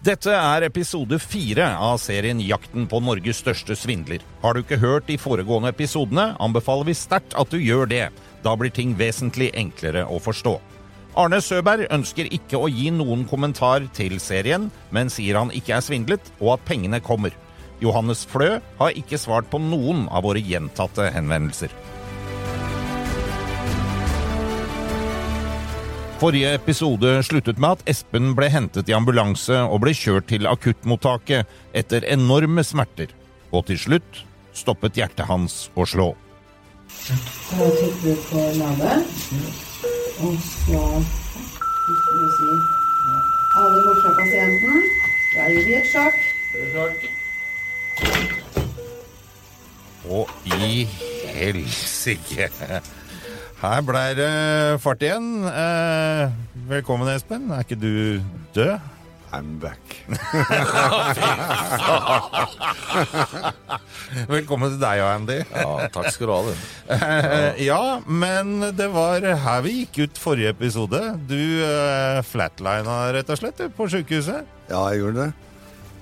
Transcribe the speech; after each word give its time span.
Dette 0.00 0.32
er 0.32 0.64
episode 0.64 1.18
fire 1.20 1.66
av 1.76 1.98
serien 2.00 2.38
Jakten 2.40 2.86
på 2.88 3.02
Norges 3.04 3.42
største 3.42 3.74
svindler. 3.76 4.22
Har 4.40 4.56
du 4.56 4.62
ikke 4.62 4.78
hørt 4.80 5.10
de 5.10 5.18
foregående 5.20 5.74
episodene, 5.74 6.30
anbefaler 6.40 6.88
vi 6.88 6.94
sterkt 6.96 7.36
at 7.36 7.52
du 7.52 7.58
gjør 7.60 7.84
det. 7.90 8.06
Da 8.40 8.54
blir 8.56 8.72
ting 8.72 8.94
vesentlig 8.96 9.50
enklere 9.52 10.06
å 10.08 10.16
forstå. 10.24 10.54
Arne 11.20 11.42
Søberg 11.44 11.84
ønsker 11.92 12.32
ikke 12.32 12.56
å 12.56 12.72
gi 12.72 12.88
noen 12.96 13.26
kommentar 13.28 13.84
til 13.92 14.16
serien, 14.24 14.70
men 14.88 15.12
sier 15.12 15.36
han 15.36 15.52
ikke 15.52 15.76
er 15.76 15.84
svindlet, 15.84 16.32
og 16.40 16.54
at 16.56 16.64
pengene 16.72 17.04
kommer. 17.04 17.36
Johannes 17.84 18.24
Flø 18.24 18.54
har 18.80 18.96
ikke 18.96 19.20
svart 19.20 19.52
på 19.52 19.60
noen 19.60 20.06
av 20.08 20.24
våre 20.24 20.40
gjentatte 20.40 21.12
henvendelser. 21.12 21.76
Forrige 26.20 26.50
episode 26.52 27.22
sluttet 27.24 27.56
med 27.56 27.78
at 27.78 27.86
Espen 27.88 28.34
ble 28.36 28.50
hentet 28.52 28.90
i 28.90 28.92
ambulanse 28.92 29.56
og 29.56 29.78
ble 29.80 29.94
kjørt 29.96 30.26
til 30.28 30.44
akuttmottaket 30.50 31.48
etter 31.72 32.04
enorme 32.12 32.60
smerter. 32.60 33.08
Og 33.56 33.64
til 33.70 33.80
slutt 33.80 34.20
stoppet 34.52 35.00
hjertet 35.00 35.24
hans 35.30 35.70
å 35.80 35.86
slå. 35.88 36.10
Da 36.92 37.70
trykker 37.72 38.04
du 38.04 38.20
på 38.28 38.44
ladet, 38.58 39.00
og 40.20 40.36
så 40.44 40.84
fikk 41.88 42.04
du 42.12 42.28
si 42.36 42.52
alle 43.64 43.96
pasienten. 44.20 44.86
Da 45.32 45.48
gir 45.48 45.64
vi 45.64 45.80
et 45.80 45.88
sjakk. 45.88 46.18
Og 50.20 50.28
i 50.52 50.84
helsike! 51.32 52.52
Her 53.60 53.82
ble 53.84 54.02
det 54.16 54.30
fart 54.80 55.02
igjen. 55.04 55.44
Eh, 55.44 56.30
velkommen, 56.70 57.10
Espen. 57.12 57.50
Er 57.52 57.60
ikke 57.60 57.76
du 57.76 58.22
død? 58.56 58.78
I'm 59.36 59.60
back. 59.62 59.78
Velkommen 64.32 64.72
til 64.72 64.80
deg 64.80 65.02
og 65.04 65.10
Andy. 65.12 65.36
Ja, 65.52 65.86
takk 65.92 66.08
skal 66.10 66.26
du 66.26 66.32
ha, 66.32 66.40
du. 66.48 66.54
Eh, 66.96 67.60
ja, 67.68 68.00
men 68.08 68.72
det 68.74 68.88
var 68.90 69.22
her 69.44 69.60
vi 69.68 69.76
gikk 69.82 70.00
ut 70.08 70.18
forrige 70.24 70.50
episode. 70.56 71.02
Du 71.28 71.36
eh, 71.36 72.24
flatlina 72.26 73.12
rett 73.14 73.30
og 73.30 73.38
slett 73.44 73.60
du, 73.60 73.68
på 73.76 73.86
sjukehuset. 73.92 74.40
Ja, 74.72 74.88
jeg 74.88 75.04
gjorde 75.04 75.28
det. 75.28 75.32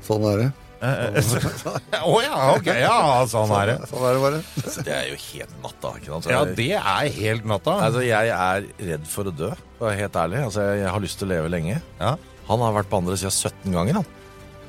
Sånn 0.07 0.25
er 0.31 0.47
det. 0.47 0.51
Å 2.12 2.16
ja, 2.22 2.37
ok. 2.55 2.69
Ja, 2.78 2.99
sånn 3.31 3.50
er 3.59 3.72
det. 3.72 3.77
Sånn 3.91 4.05
er 4.06 4.15
det 4.16 4.22
bare. 4.22 4.41
Det 4.87 4.93
er 4.94 5.06
jo 5.11 5.16
helt 5.25 5.55
natta. 5.65 5.93
ikke 5.99 6.12
sant? 6.12 6.27
Så 6.28 6.33
Ja, 6.33 6.43
jeg, 6.47 6.56
det 6.59 6.69
er 6.78 7.09
helt 7.19 7.49
natta. 7.50 7.75
altså, 7.89 8.05
jeg 8.06 8.31
er 8.34 8.69
redd 8.93 9.09
for 9.11 9.31
å 9.31 9.34
dø, 9.34 9.50
for 9.78 9.87
å 9.87 9.91
være 9.91 10.03
helt 10.05 10.19
ærlig. 10.22 10.43
Altså, 10.50 10.66
jeg, 10.69 10.83
jeg 10.84 10.93
har 10.94 11.05
lyst 11.06 11.19
til 11.22 11.28
å 11.28 11.33
leve 11.34 11.50
lenge. 11.56 11.81
Ja. 11.99 12.12
Han 12.49 12.62
har 12.65 12.77
vært 12.78 12.91
på 12.93 13.00
andre 13.03 13.19
sida 13.21 13.33
17 13.34 13.75
ganger, 13.75 14.00
han. 14.03 14.15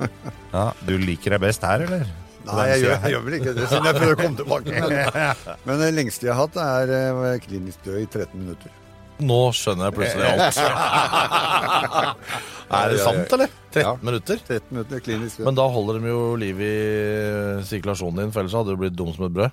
Ja, 0.56 0.64
Du 0.88 0.94
liker 0.98 1.36
deg 1.36 1.42
best 1.44 1.62
her, 1.66 1.86
eller? 1.86 2.08
Nei, 2.50 2.62
jeg 2.72 2.80
gjør, 2.82 2.94
jeg 3.04 3.12
gjør 3.14 3.24
vel 3.26 3.34
ikke 3.36 3.52
det, 3.54 3.64
siden 3.68 3.86
jeg 3.86 3.96
prøver 4.00 4.14
å 4.16 4.20
komme 4.20 4.38
tilbake. 4.40 4.78
Men, 4.80 4.94
men 5.68 5.82
det 5.84 5.90
lengste 5.94 6.26
jeg 6.26 6.34
har 6.34 6.48
hatt, 6.48 6.56
er 6.64 6.92
eh, 6.96 7.34
klinisk 7.44 7.84
død 7.84 7.98
i 8.00 8.06
13 8.08 8.32
minutter. 8.40 8.72
Nå 9.20 9.38
skjønner 9.56 9.90
jeg 9.90 9.94
plutselig 9.98 10.24
alt. 10.32 10.58
er 12.70 12.92
det 12.92 13.00
sant, 13.02 13.32
eller? 13.36 13.48
13 13.70 13.82
Ja. 13.84 13.92
minutter? 14.02 14.36
13 14.48 14.70
minutter 14.74 15.00
klinisk. 15.04 15.38
Men 15.46 15.54
da 15.58 15.66
holder 15.70 16.00
de 16.00 16.08
jo 16.12 16.22
liv 16.40 16.60
i 16.64 16.72
sirkulasjonen 17.68 18.24
din, 18.24 18.32
for 18.34 18.40
ellers 18.42 18.56
hadde 18.58 18.74
du 18.74 18.80
blitt 18.80 18.96
dum 18.98 19.12
som 19.14 19.26
et 19.28 19.34
brød. 19.36 19.50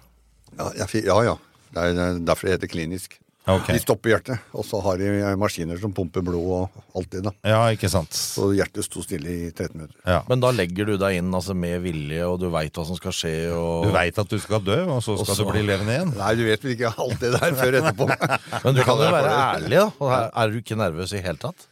Ja, 0.57 0.71
ja. 0.79 1.17
ja. 1.31 1.35
Det 1.75 1.83
er 1.83 2.19
derfor 2.25 2.47
det 2.47 2.55
heter 2.57 2.71
klinisk. 2.71 3.17
Ok. 3.47 3.69
De 3.71 3.79
stopper 3.79 4.11
hjertet, 4.11 4.47
og 4.51 4.65
så 4.67 4.81
har 4.83 4.99
de 4.99 5.11
maskiner 5.39 5.79
som 5.79 5.93
pumper 5.95 6.23
blod 6.25 6.49
og 6.57 6.81
alt 6.99 7.09
det. 7.13 7.21
da. 7.29 7.31
Ja, 7.47 7.61
ikke 7.71 7.87
sant. 7.91 8.11
Så 8.11 8.49
hjertet 8.57 8.83
sto 8.83 9.03
stille 9.05 9.31
i 9.31 9.47
13 9.53 9.71
minutter. 9.77 9.95
Ja. 10.03 10.19
Men 10.27 10.43
da 10.43 10.51
legger 10.51 10.89
du 10.89 10.97
deg 10.99 11.21
inn 11.21 11.31
altså, 11.31 11.55
med 11.55 11.79
vilje, 11.85 12.25
og 12.27 12.41
du 12.43 12.49
veit 12.51 12.75
hva 12.75 12.83
som 12.89 12.99
skal 12.99 13.15
skje. 13.15 13.33
Og... 13.55 13.87
Du 13.87 13.95
veit 13.95 14.19
at 14.19 14.33
du 14.33 14.35
skal 14.43 14.63
dø, 14.65 14.81
og 14.89 14.99
så 14.99 15.15
skal 15.15 15.31
Også... 15.31 15.47
du 15.47 15.53
bli 15.55 15.63
levende 15.69 15.95
igjen? 15.95 16.13
Nei, 16.19 16.33
du 16.35 16.43
vet 16.49 16.67
vel 16.67 16.75
ikke 16.75 16.91
alt 16.91 17.23
det 17.23 17.33
der 17.37 17.57
før 17.61 17.79
etterpå. 17.79 18.09
Men 18.65 18.77
du 18.77 18.83
kan 18.83 19.05
jo 19.05 19.15
være 19.15 19.33
ærlig, 19.39 19.79
da. 19.79 19.87
Og 20.03 20.13
Er 20.27 20.51
du 20.51 20.61
ikke 20.61 20.79
nervøs 20.83 21.15
i 21.15 21.23
hele 21.23 21.39
tatt? 21.41 21.69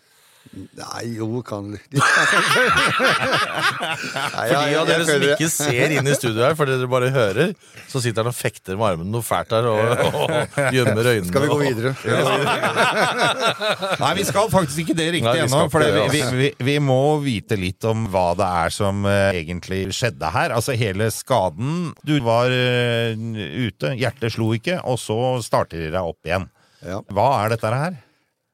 Nei, 0.53 1.01
jo, 1.17 1.41
kan 1.44 1.72
litt. 1.73 1.95
For 4.35 4.51
de 4.53 4.75
av 4.78 4.88
dere 4.88 5.06
som 5.07 5.23
ikke 5.25 5.50
ser 5.51 5.95
inn 5.97 6.07
i 6.07 6.13
studio 6.16 6.45
her, 6.45 6.56
fordi 6.56 6.78
dere 6.78 6.89
bare 6.91 7.09
hører, 7.11 7.51
så 7.91 8.00
sitter 8.03 8.23
han 8.23 8.31
og 8.31 8.38
fekter 8.38 8.78
med 8.79 8.94
armene 8.94 9.11
noe 9.11 9.25
fælt 9.25 9.51
her 9.55 9.67
og, 9.67 9.79
og 10.05 10.31
gjemmer 10.75 11.09
øynene. 11.11 11.28
Skal 11.28 11.44
vi 11.44 11.50
gå 11.51 11.57
videre? 11.59 11.91
Nei, 14.03 14.13
vi 14.22 14.28
skal 14.29 14.50
faktisk 14.53 14.85
ikke 14.85 14.97
det 15.01 15.09
riktig 15.17 15.44
ennå. 15.44 15.66
For 15.73 15.84
vi, 15.84 15.91
vi, 15.91 16.22
altså. 16.22 16.39
vi, 16.39 16.50
vi 16.69 16.78
må 16.84 17.01
vite 17.25 17.59
litt 17.59 17.84
om 17.89 18.07
hva 18.13 18.28
det 18.39 18.47
er 18.63 18.75
som 18.75 19.03
eh, 19.09 19.41
egentlig 19.41 19.81
skjedde 19.97 20.31
her. 20.38 20.55
Altså 20.55 20.78
hele 20.79 21.09
skaden. 21.13 21.91
Du 22.07 22.16
var 22.25 22.53
eh, 22.53 23.17
ute, 23.66 23.95
hjertet 24.00 24.38
slo 24.38 24.53
ikke, 24.55 24.79
og 24.88 25.01
så 25.01 25.19
starter 25.44 25.88
de 25.88 25.91
deg 25.91 26.01
opp 26.01 26.22
igjen. 26.28 26.47
Ja. 26.85 27.01
Hva 27.11 27.29
er 27.41 27.55
dette 27.55 27.72
her? 27.73 27.97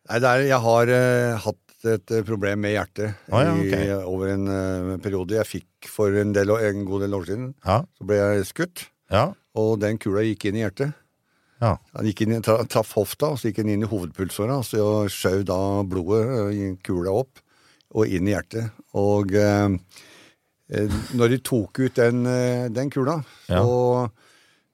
Nei, 0.09 0.19
det 0.19 0.29
er, 0.29 0.45
jeg 0.49 0.63
har 0.63 0.89
uh, 0.91 1.41
hatt 1.45 1.59
et 1.89 2.11
eh, 2.11 2.23
problem 2.27 2.59
med 2.63 2.73
hjertet 2.75 3.15
ah, 3.31 3.43
ja, 3.43 3.53
i, 3.57 3.91
over 4.05 4.31
en 4.33 4.47
uh, 4.47 4.97
periode. 5.03 5.35
Jeg 5.39 5.47
fikk 5.49 5.89
for 5.89 6.13
en, 6.21 6.31
del, 6.35 6.49
en 6.53 6.85
god 6.85 7.01
del 7.05 7.13
år 7.17 7.25
siden. 7.29 7.51
Ja, 7.65 7.79
Så 7.97 8.07
ble 8.09 8.19
jeg 8.21 8.45
skutt, 8.49 8.83
ja, 9.11 9.27
og 9.57 9.79
den 9.81 9.97
kula 10.01 10.21
gikk 10.27 10.45
inn 10.51 10.59
i 10.59 10.63
hjertet. 10.65 10.93
ja. 11.61 11.75
Han 11.95 12.05
gikk 12.07 12.21
inn, 12.25 12.37
i- 12.37 12.41
tra, 12.45 12.59
traff 12.65 12.93
hofta, 12.97 13.31
og 13.33 13.37
så 13.41 13.49
gikk 13.49 13.61
den 13.63 13.73
inn 13.75 13.83
i 13.83 13.89
hovedpulsåra. 13.91 14.61
Så 14.63 14.79
jeg 14.79 15.11
skjøv 15.17 15.43
da 15.49 15.59
blodet 15.83 16.23
eh, 16.53 16.75
kula 16.85 17.11
opp 17.23 17.41
og 17.93 18.07
inn 18.07 18.27
i 18.29 18.33
hjertet. 18.35 18.71
Og 18.95 19.33
eh, 19.35 19.75
eh, 20.71 20.99
når 21.17 21.33
de 21.35 21.41
tok 21.43 21.79
ut 21.83 21.95
den, 21.99 22.25
eh, 22.29 22.69
den 22.71 22.89
kula, 22.93 23.17
så, 23.49 24.07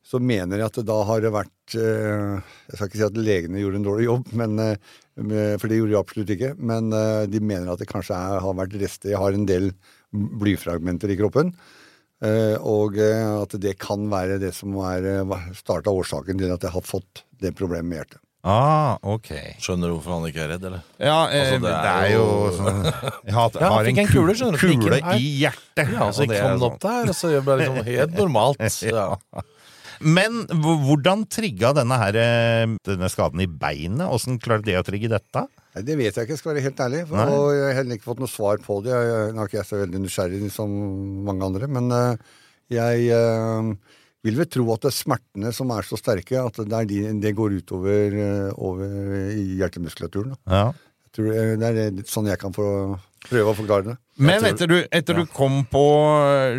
så 0.08 0.20
mener 0.24 0.62
jeg 0.62 0.70
at 0.70 0.78
det 0.80 0.86
da 0.88 1.00
har 1.10 1.24
det 1.26 1.34
vært 1.36 1.76
eh, 1.76 2.38
Jeg 2.70 2.78
skal 2.78 2.88
ikke 2.88 3.00
si 3.02 3.08
at 3.10 3.18
legene 3.20 3.60
gjorde 3.64 3.82
en 3.82 3.88
dårlig 3.90 4.06
jobb, 4.08 4.30
men, 4.40 4.60
eh, 4.64 4.78
for 5.18 5.68
det 5.72 5.80
gjorde 5.80 5.94
de 5.96 6.00
absolutt 6.00 6.34
ikke. 6.36 6.54
Men 6.60 6.92
eh, 6.94 7.26
de 7.32 7.42
mener 7.42 7.74
at 7.74 7.82
det 7.82 7.90
kanskje 7.90 8.16
er, 8.18 8.40
har 8.44 8.58
vært 8.60 8.78
rester 8.82 9.14
Jeg 9.16 9.22
har 9.22 9.34
en 9.38 9.48
del 9.50 9.72
blyfragmenter 10.14 11.12
i 11.14 11.18
kroppen. 11.20 11.52
Eh, 12.26 12.56
og 12.66 12.98
eh, 13.02 13.26
at 13.44 13.58
det 13.62 13.76
kan 13.82 14.08
være 14.10 14.40
det 14.42 14.54
som 14.58 14.74
er 14.88 15.06
starta 15.58 15.94
årsaken 15.94 16.40
til 16.42 16.54
at 16.56 16.64
jeg 16.66 16.74
har 16.74 16.86
fått 16.86 17.26
det 17.42 17.54
problemet 17.58 17.90
med 17.92 18.02
hjertet. 18.02 18.22
Ah, 18.48 18.96
ok. 19.04 19.28
Skjønner 19.60 19.90
du 19.90 19.98
hvorfor 19.98 20.14
han 20.14 20.28
ikke 20.30 20.44
er 20.46 20.52
redd, 20.54 20.66
eller? 20.70 20.84
Ja, 21.02 21.18
eh, 21.28 21.50
Altså, 21.52 21.58
det, 21.66 21.74
er 21.92 22.12
jo 22.14 22.28
sånn 22.56 22.78
Jeg 23.28 23.36
har, 23.36 23.58
Ja, 23.60 23.72
har 23.74 23.90
en, 23.90 24.00
en 24.00 24.08
kule, 24.08 24.36
kule 24.62 25.00
i 25.18 25.32
hjertet. 25.42 25.92
Ja, 25.92 26.08
så 26.14 26.22
og 26.22 26.22
det 26.22 26.28
gikk 26.30 26.36
er 26.38 26.46
han 26.48 26.62
sånn. 26.62 26.68
opp 26.70 26.80
der, 26.86 27.12
og 27.12 27.18
så 27.18 27.34
gjør 27.34 27.44
bare 27.50 27.66
liksom 27.66 27.90
helt 27.92 28.18
normalt. 28.22 28.64
Ja. 28.88 29.08
Men 30.02 30.46
hvordan 30.48 31.26
trigga 31.32 31.74
denne, 31.78 31.98
her, 32.02 32.18
eh, 32.22 32.74
denne 32.88 33.10
skaden 33.12 33.42
i 33.44 33.50
beinet? 33.50 34.06
Åssen 34.06 34.40
klarte 34.42 34.70
det 34.70 34.78
å 34.80 34.86
trigge 34.86 35.12
dette? 35.12 35.46
Det 35.78 35.98
vet 35.98 36.16
jeg 36.16 36.26
ikke, 36.26 36.38
skal 36.40 36.54
være 36.54 36.66
helt 36.66 36.82
ærlig. 36.82 37.04
For, 37.10 37.34
Og 37.34 37.52
jeg 37.54 37.68
har 37.68 37.78
heller 37.82 38.00
ikke 38.00 38.10
fått 38.10 38.24
noe 38.24 38.32
svar 38.32 38.62
på 38.64 38.80
det. 38.86 38.96
Jeg, 38.96 39.34
nå 39.36 39.44
er 39.44 39.52
ikke 39.52 39.60
jeg 39.60 39.70
så 39.70 39.82
veldig 39.84 40.02
nysgjerrig 40.06 40.52
som 40.54 40.74
mange 41.28 41.50
andre, 41.52 41.70
men 41.70 41.94
eh, 41.94 42.34
jeg 42.78 43.12
eh, 43.14 43.70
vil 44.26 44.40
vel 44.42 44.50
tro 44.52 44.66
at 44.74 44.88
det 44.88 44.92
er 44.92 44.98
smertene 44.98 45.54
som 45.56 45.72
er 45.76 45.88
så 45.88 46.00
sterke, 46.00 46.42
at 46.42 46.58
det, 46.66 46.82
de, 46.90 47.04
det 47.22 47.36
går 47.38 47.60
utover 47.62 48.18
over 48.58 49.30
hjertemuskulaturen. 49.34 50.34
Ja. 50.50 50.72
Jeg 51.08 51.14
tror 51.16 51.30
det, 51.62 51.70
det 51.78 52.04
er 52.04 52.10
sånn 52.10 52.28
jeg 52.30 52.42
kan 52.42 52.54
få 52.54 52.68
prøve 53.30 53.52
å 53.52 53.58
forklare 53.58 53.86
det. 53.90 53.96
Men 54.18 54.42
tror- 54.42 54.50
etter 54.50 54.72
du, 54.72 54.76
etter 55.00 55.18
du 55.20 55.26
kom 55.30 55.60
på 55.70 55.84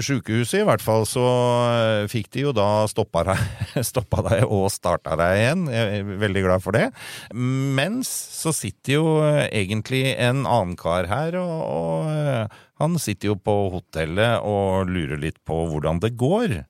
sjukehuset, 0.05 0.61
i 0.61 0.67
hvert 0.69 0.85
fall, 0.85 1.07
så 1.09 1.25
eh, 1.73 2.05
fikk 2.11 2.31
de 2.37 2.45
jo 2.47 2.53
da 2.57 2.87
stoppa 2.91 3.25
deg, 3.31 3.43
stoppa 3.91 4.23
deg 4.29 4.45
og 4.47 4.69
starta 4.73 5.17
deg 5.19 5.41
igjen. 5.41 5.67
Jeg 5.75 5.99
er 6.03 6.15
veldig 6.23 6.45
glad 6.47 6.65
for 6.65 6.79
det. 6.79 6.87
Mens 7.35 8.13
så 8.39 8.55
sitter 8.55 8.99
jo 9.01 9.05
eh, 9.27 9.45
egentlig 9.65 10.05
en 10.15 10.45
annen 10.47 10.79
kar 10.79 11.11
her, 11.11 11.39
og, 11.43 11.59
og 11.67 12.11
eh, 12.15 12.59
han 12.79 12.99
sitter 13.03 13.33
jo 13.33 13.39
på 13.43 13.59
hotellet 13.75 14.45
og 14.47 14.91
lurer 14.93 15.19
litt 15.19 15.41
på 15.49 15.65
hvordan 15.73 15.99
det 16.05 16.15
går. 16.21 16.61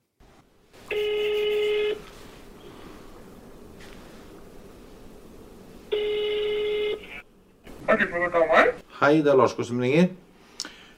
Hei, 8.99 9.21
det 9.23 9.31
er 9.31 9.37
Lars 9.39 9.53
som 9.55 9.77
ringer. 9.79 10.09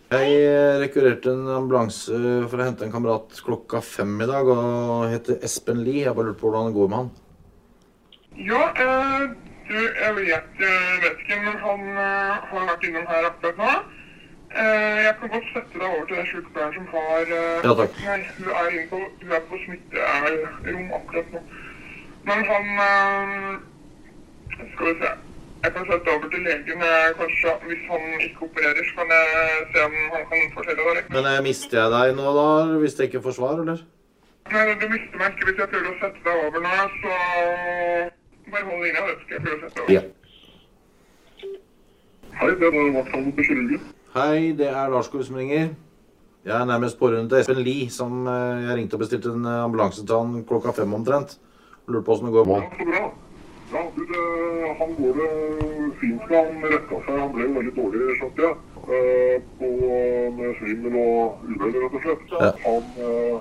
Jeg 0.09 0.37
rekurrerte 0.81 1.29
en 1.29 1.51
ambulanse 1.53 2.15
for 2.49 2.57
å 2.57 2.65
hente 2.65 2.87
en 2.87 2.93
kamerat 2.95 3.35
klokka 3.45 3.77
fem 3.85 4.15
i 4.25 4.27
dag, 4.31 4.49
og 4.49 5.11
heter 5.11 5.37
Espen 5.45 5.83
Lie. 5.85 6.07
Jeg 6.07 6.15
bare 6.17 6.31
lurte 6.31 6.41
på 6.41 6.49
hvordan 6.49 6.71
det 6.71 6.77
går 6.79 6.89
med 6.89 6.97
han. 6.97 7.11
Ja, 8.47 8.63
eh, 8.73 9.27
du, 9.69 9.77
jeg 9.77 10.17
vet, 10.17 10.49
jeg 10.65 10.97
vet 11.05 11.23
ikke, 11.27 11.39
men 11.45 11.61
han 11.61 11.87
eh, 11.93 12.49
har 12.49 12.67
vært 12.71 12.89
innom 12.89 13.07
her 13.13 13.29
akkurat 13.29 13.61
nå. 13.61 13.77
Eh, 14.49 14.99
jeg 15.05 15.15
kan 15.21 15.35
godt 15.37 15.49
sette 15.53 15.77
deg 15.77 15.87
over 15.91 16.05
til 16.09 16.21
den 16.23 16.29
sykepleieren 16.33 16.77
som 16.79 16.91
har 16.97 17.35
eh, 17.37 17.63
Ja, 17.69 17.79
takk. 17.83 18.03
Nei, 18.09 18.19
hun 18.41 18.53
er, 18.57 18.75
inne 18.79 18.89
på, 18.89 19.05
hun 19.21 19.35
er 19.37 19.49
på 19.51 19.65
smitterom 19.67 20.95
akkurat 21.03 21.35
nå. 21.37 21.47
Men 22.31 22.47
han 22.49 22.71
eh, 22.89 23.51
Skal 24.57 24.89
vi 24.89 25.01
se. 25.05 25.19
Jeg 25.63 25.71
kan 25.73 25.83
sette 25.89 26.07
over 26.15 26.27
til 26.33 26.41
legen. 26.47 26.79
kanskje 27.19 27.49
Hvis 27.67 27.83
han 27.91 28.03
ikke 28.27 28.41
opererer, 28.47 28.83
så 28.87 28.93
kan 28.97 29.07
jeg 29.15 29.65
se 29.73 29.79
om 29.87 29.93
han 30.13 30.23
kan 30.29 30.39
fortelle 30.55 30.81
deg. 30.97 31.03
Men 31.15 31.23
jeg 31.33 31.43
mister 31.49 31.77
jeg 31.81 31.89
deg 31.95 32.15
nå, 32.19 32.27
da, 32.39 32.47
hvis 32.81 32.97
jeg 32.99 33.09
ikke 33.09 33.21
får 33.27 33.35
svar, 33.39 33.53
eller? 33.63 33.83
Nei, 34.51 34.63
du 34.81 34.87
mister 34.95 35.15
meg 35.21 35.27
ikke 35.35 35.45
hvis 35.49 35.61
jeg 35.61 35.69
prøver 35.73 35.91
å 35.91 35.99
sette 36.01 36.19
deg 36.25 36.35
over 36.47 36.65
nå, 36.65 36.73
så 37.03 37.13
Bare 38.51 38.65
hold 38.67 38.81
linja, 38.83 39.05
det 39.07 39.15
skal 39.21 39.37
jeg 39.37 39.43
prøve 39.45 39.55
å 39.55 39.61
sette 39.61 39.77
deg 39.77 39.83
over. 39.85 39.93
Ja. 39.95 40.01
Hei, 42.41 42.49
det 42.57 42.67
er 42.67 42.91
vaktholdet 42.97 43.33
på 43.37 43.45
kirurgen. 43.47 43.87
Hei, 44.15 44.51
det 44.59 44.67
er 44.67 44.91
Lars 44.91 45.11
som 45.13 45.37
ringer. 45.39 45.69
Jeg 46.45 46.57
er 46.57 46.65
nærmest 46.65 46.97
pårørende 46.99 47.29
til 47.29 47.37
Espen 47.37 47.61
Lie, 47.61 47.89
som 47.93 48.25
eh, 48.27 48.63
jeg 48.65 48.77
ringte 48.79 48.97
og 48.97 49.03
bestilte 49.03 49.29
en 49.29 49.45
eh, 49.45 49.63
ambulanse 49.63 50.01
til 50.01 50.15
han 50.17 50.45
klokka 50.49 50.73
fem 50.73 50.93
omtrent. 50.97 51.37
Lurte 51.87 52.05
på 52.07 52.15
åssen 52.15 52.31
det 52.31 52.33
går 52.33 52.49
Ja. 52.49 52.63
Så 52.79 52.87
bra. 52.89 53.03
Ja, 53.71 53.81
du, 53.95 54.01
det, 54.11 54.23
han 54.79 54.89
går 54.99 55.13
det 55.19 55.29
fint 56.01 56.29
med. 56.29 56.37
Han 56.37 56.65
retta 56.73 56.97
seg. 57.05 57.19
Han 57.21 57.31
ble 57.35 57.47
jo 57.47 57.55
veldig 57.57 57.73
dårlig, 57.79 58.17
skjønte 58.19 58.45
jeg. 58.47 58.55
Eh, 58.97 59.37
på, 59.59 59.71
med 60.37 60.53
svimmel 60.59 60.99
og 61.01 61.45
uvel, 61.47 61.75
rett 61.83 61.97
og 61.97 62.05
slett. 62.05 62.33
Ja. 62.35 62.51
Han, 62.65 62.87
eh, 63.07 63.37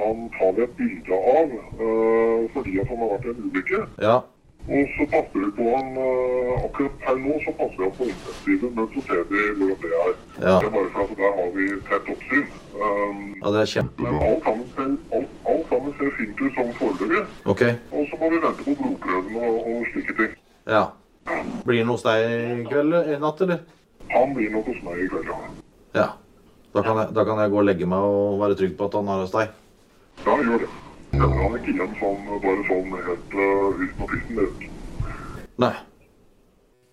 han 0.00 0.28
tar 0.38 0.52
vi 0.56 0.64
et 0.64 0.76
bilde 0.78 1.22
av 1.36 1.56
eh, 1.56 2.44
fordi 2.54 2.78
at 2.80 2.92
han 2.92 3.02
har 3.02 3.12
vært 3.16 3.26
i 3.26 3.34
en 3.34 3.48
ulykke. 3.50 3.82
Ja. 4.06 4.20
Og 4.68 4.88
så 4.94 5.06
passer 5.12 5.38
vi 5.44 5.50
på 5.56 5.66
han 5.74 5.88
eh, 6.06 6.64
Akkurat 6.64 7.04
her 7.06 7.16
nå 7.24 7.36
så 7.44 7.52
passer 7.58 7.78
vi 7.80 7.86
han 7.88 7.94
på 7.98 8.08
intensiven, 8.12 8.74
men 8.76 8.88
så 8.94 9.04
ser 9.08 9.22
vi 9.30 9.44
hvordan 9.58 9.78
det 9.84 9.92
er. 10.06 10.12
Ja. 10.46 10.56
Det 10.56 10.68
er 10.68 10.74
bare 10.76 10.90
for 10.94 11.04
at 11.04 11.16
der 11.20 11.32
har 11.38 11.50
vi 11.56 11.68
tett 11.88 12.10
oppsyn. 12.14 12.48
Um, 12.80 13.22
ja, 13.42 13.52
det 13.54 13.60
er 13.60 13.70
kjempebra. 13.74 14.12
men 14.12 14.22
alt 14.50 14.68
sammen, 14.76 14.98
alt, 15.16 15.32
sammen 15.70 15.94
ser 15.98 16.10
fint 16.18 16.40
ut 16.40 16.56
som 16.58 16.72
foreløpig. 16.78 17.22
Okay. 17.54 17.76
Og 17.92 18.08
så 18.10 18.18
må 18.20 18.30
vi 18.32 18.40
vente 18.44 18.66
på 18.66 18.76
blodprøvene 18.82 19.44
og, 19.48 19.60
og 19.72 19.86
slike 19.92 20.16
ting. 20.18 20.34
Ja. 20.66 20.84
Blir 21.66 21.82
han 21.82 21.92
hos 21.94 22.04
deg 22.06 22.26
i 22.26 22.64
kveld 22.68 22.98
i 23.00 23.18
natt, 23.22 23.42
eller? 23.46 23.64
Han 24.10 24.34
blir 24.36 24.52
nok 24.54 24.70
hos 24.72 24.82
meg 24.86 25.04
i 25.04 25.08
kveld, 25.12 25.30
ja. 25.30 25.40
Ja. 25.94 26.08
Da 26.74 26.84
kan, 26.86 27.00
jeg, 27.00 27.14
da 27.16 27.24
kan 27.26 27.40
jeg 27.42 27.50
gå 27.50 27.58
og 27.58 27.66
legge 27.66 27.86
meg 27.90 28.04
og 28.06 28.38
være 28.42 28.56
trygg 28.58 28.76
på 28.78 28.86
at 28.86 28.96
han 29.00 29.08
er 29.10 29.22
hos 29.24 29.34
deg. 29.34 29.54
Ja, 30.22 30.36
gjør 30.38 30.62
det. 30.62 30.72
Jeg 31.10 31.28
han 31.34 31.54
ikke 31.58 31.72
igjen 31.72 31.94
sånn, 31.98 32.28
bare 32.44 32.66
sånn 32.68 32.92
helt 33.08 33.32
uh, 33.34 33.80
uten 33.80 34.04
å 34.04 34.10
pisse 34.12 34.36
ned. 34.36 34.68
Nei. 35.64 35.72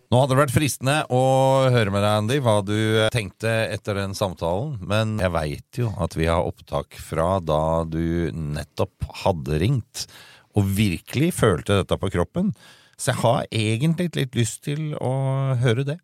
Nå 0.08 0.22
hadde 0.22 0.38
det 0.38 0.40
vært 0.40 0.54
fristende 0.56 0.94
å 1.12 1.22
høre 1.68 1.92
med 1.92 2.00
deg, 2.00 2.14
Andy, 2.16 2.36
hva 2.40 2.62
du 2.64 2.78
tenkte 3.12 3.52
etter 3.74 3.98
den 4.00 4.14
samtalen, 4.16 4.78
men 4.80 5.18
jeg 5.20 5.34
veit 5.36 5.80
jo 5.82 5.90
at 6.00 6.16
vi 6.16 6.30
har 6.32 6.48
opptak 6.48 6.96
fra 7.04 7.42
da 7.44 7.84
du 7.84 8.32
nettopp 8.32 9.04
hadde 9.26 9.60
ringt 9.60 10.06
og 10.56 10.70
virkelig 10.78 11.34
følte 11.36 11.82
dette 11.82 11.98
på 12.00 12.12
kroppen. 12.14 12.54
Så 12.96 13.12
jeg 13.12 13.20
har 13.26 13.50
egentlig 13.52 14.08
litt 14.16 14.40
lyst 14.40 14.62
til 14.70 14.96
å 14.96 15.12
høre 15.60 15.84
det. 15.92 15.98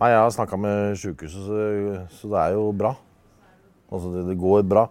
Nei, 0.00 0.08
jeg 0.14 0.24
har 0.24 0.32
snakka 0.38 0.62
med 0.64 0.96
sjukehuset, 1.04 1.44
så, 1.44 2.00
så 2.16 2.32
det 2.32 2.40
er 2.46 2.56
jo 2.56 2.64
bra. 2.80 2.94
Altså, 3.92 4.08
det, 4.16 4.24
det 4.30 4.40
går 4.40 4.64
bra. 4.72 4.88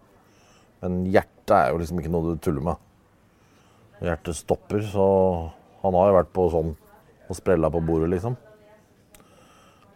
Men 0.85 1.01
hjertet 1.09 1.57
er 1.57 1.73
jo 1.73 1.81
liksom 1.81 2.05
ikke 2.05 2.13
noe 2.13 2.37
du 2.37 2.37
tuller 2.37 2.69
med. 2.69 2.87
Hjertet 4.05 4.37
stopper, 4.37 4.85
så 4.93 5.09
han 5.81 5.97
har 5.97 6.13
jo 6.13 6.21
vært 6.21 6.33
på 6.37 6.49
sånn 6.53 6.75
og 7.33 7.39
sprella 7.39 7.71
på 7.73 7.81
bordet, 7.83 8.11
liksom. 8.13 8.37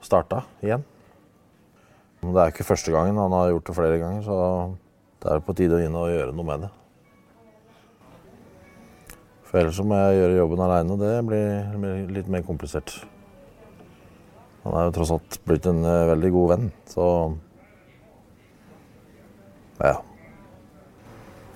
Starta 0.04 0.44
igjen. 0.66 0.84
Men 2.22 2.34
det 2.34 2.42
er 2.42 2.52
ikke 2.52 2.68
første 2.68 2.92
gangen, 2.94 3.20
han 3.22 3.36
har 3.38 3.54
gjort 3.54 3.70
det 3.70 3.78
flere 3.78 4.02
ganger, 4.02 4.26
så 4.26 4.38
det 5.22 5.32
er 5.34 5.46
på 5.46 5.56
tide 5.58 5.78
å 5.78 5.84
inn 5.86 5.98
og 5.98 6.10
gjøre 6.10 6.34
noe 6.34 6.48
med 6.48 6.66
det. 6.66 6.72
For 9.48 9.62
ellers 9.62 9.80
må 9.80 9.96
jeg 9.96 10.18
gjøre 10.18 10.40
jobben 10.42 10.64
aleine, 10.66 10.96
og 10.96 11.00
det 11.00 11.14
blir 11.30 12.10
litt 12.18 12.32
mer 12.32 12.44
komplisert. 12.48 12.98
Han 14.66 14.76
er 14.76 14.90
jo 14.90 14.96
tross 14.98 15.14
alt 15.16 15.38
blitt 15.48 15.68
en 15.70 15.86
eh, 15.88 16.08
veldig 16.10 16.32
god 16.36 16.50
venn, 16.56 16.72
så 16.92 17.08
Ja. 19.78 19.96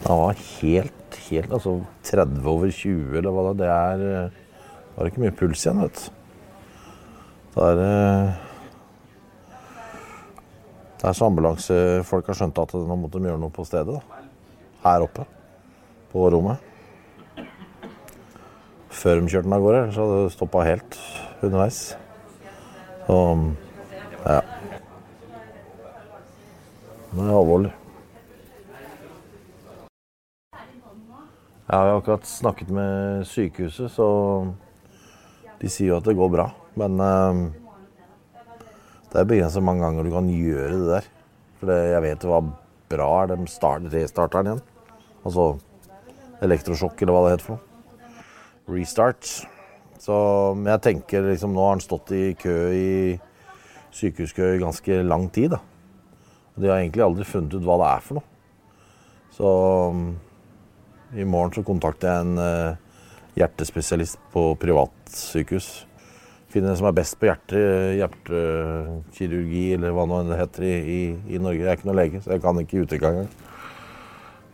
Han 0.06 0.18
var 0.18 0.38
helt, 0.62 1.18
helt 1.30 1.52
Altså 1.54 1.74
30 2.06 2.48
over 2.48 2.70
20, 2.70 3.18
eller 3.18 3.34
hva 3.34 3.52
det 3.58 3.68
er. 3.68 4.32
Da 4.92 5.00
er 5.00 5.08
det 5.08 5.12
ikke 5.14 5.24
mye 5.24 5.36
puls 5.40 5.62
igjen, 5.66 5.82
vet 5.82 6.00
du. 6.02 6.18
Da 7.56 7.68
er 7.72 7.80
det 7.80 7.94
Det 11.02 11.08
er 11.10 11.16
så 11.18 11.26
ambulansefolk 11.32 12.28
har 12.30 12.38
skjønt 12.38 12.60
at 12.62 12.76
nå 12.78 12.96
måtte 13.00 13.18
de 13.18 13.32
gjøre 13.32 13.42
noe 13.42 13.54
på 13.54 13.66
stedet. 13.66 13.96
da. 13.96 14.20
Her 14.84 15.06
oppe 15.08 15.26
på 16.12 16.28
rommet. 16.30 16.62
Før 18.92 19.22
de 19.22 19.32
kjørte 19.32 19.48
den 19.48 19.56
av 19.58 19.64
gårde, 19.66 19.82
så 19.96 20.06
hadde 20.06 20.24
det 20.24 20.34
stoppa 20.36 20.64
helt 20.68 20.98
underveis. 21.42 21.80
Så 23.08 23.18
ja. 24.28 24.42
Det 27.12 27.24
er 27.26 27.38
alvorlig. 27.40 27.72
Jeg 31.72 31.80
har 31.80 31.96
akkurat 31.96 32.28
snakket 32.28 32.70
med 32.70 33.26
sykehuset, 33.26 33.92
så 33.92 34.08
de 35.62 35.70
sier 35.70 35.92
jo 35.92 36.00
at 36.00 36.08
det 36.08 36.18
går 36.18 36.32
bra. 36.34 36.48
Men 36.80 36.98
eh, 37.06 37.42
det 39.12 39.22
er 39.22 39.30
begrenset 39.30 39.66
mange 39.66 39.86
ganger 39.86 40.08
du 40.08 40.14
kan 40.14 40.30
gjøre 40.32 40.76
det 40.76 40.90
der. 40.90 41.10
For 41.62 41.74
jeg 41.76 42.04
vet 42.08 42.28
hva 42.30 42.42
bra 42.92 43.10
er. 43.22 43.34
De 43.36 43.50
start, 43.52 43.90
restarter 43.94 44.42
den 44.42 44.54
igjen. 44.54 44.64
Altså 45.22 45.52
elektrosjokk, 46.42 47.02
eller 47.02 47.14
hva 47.14 47.26
det 47.26 47.34
heter 47.36 47.50
for 47.50 47.58
noe. 47.58 47.68
Restart. 48.72 49.28
Så 50.02 50.16
jeg 50.66 50.82
tenker 50.82 51.28
liksom 51.28 51.54
Nå 51.54 51.62
har 51.66 51.76
han 51.76 51.84
stått 51.84 52.14
i 52.18 52.32
kø 52.40 52.56
i 52.74 53.20
sykehuskø 53.94 54.56
i 54.56 54.62
ganske 54.64 55.02
lang 55.06 55.28
tid. 55.34 55.52
da. 55.54 55.60
Og 56.56 56.64
de 56.64 56.72
har 56.72 56.80
egentlig 56.80 57.06
aldri 57.06 57.28
funnet 57.28 57.54
ut 57.54 57.68
hva 57.68 57.78
det 57.82 57.90
er 57.92 58.06
for 58.06 58.20
noe. 58.20 58.28
Så 59.32 59.52
i 61.22 61.28
morgen 61.28 61.54
så 61.56 61.64
kontakter 61.68 62.10
jeg 62.10 62.26
en 62.26 62.42
eh, 62.42 62.80
hjertespesialist 63.38 64.20
på 64.34 64.52
privatsykehus. 64.62 65.70
Finner 66.52 66.74
den 66.74 66.80
som 66.82 66.90
er 66.90 66.98
best 66.98 67.16
på 67.20 67.30
hjerte, 67.30 67.62
hjertekirurgi 67.96 69.64
eller 69.78 69.96
hva 69.96 70.04
nå 70.10 70.20
enn 70.20 70.34
det 70.34 70.42
heter 70.42 70.68
i, 70.68 70.74
i, 70.76 71.00
i 71.38 71.40
Norge. 71.40 71.64
Jeg 71.64 71.72
er 71.72 71.80
ikke 71.80 71.90
noe 71.92 72.00
lege, 72.02 72.22
så 72.24 72.36
jeg 72.36 72.44
kan 72.44 72.60
ikke 72.60 72.84
uttrykke 72.84 73.14
engang. 73.14 73.32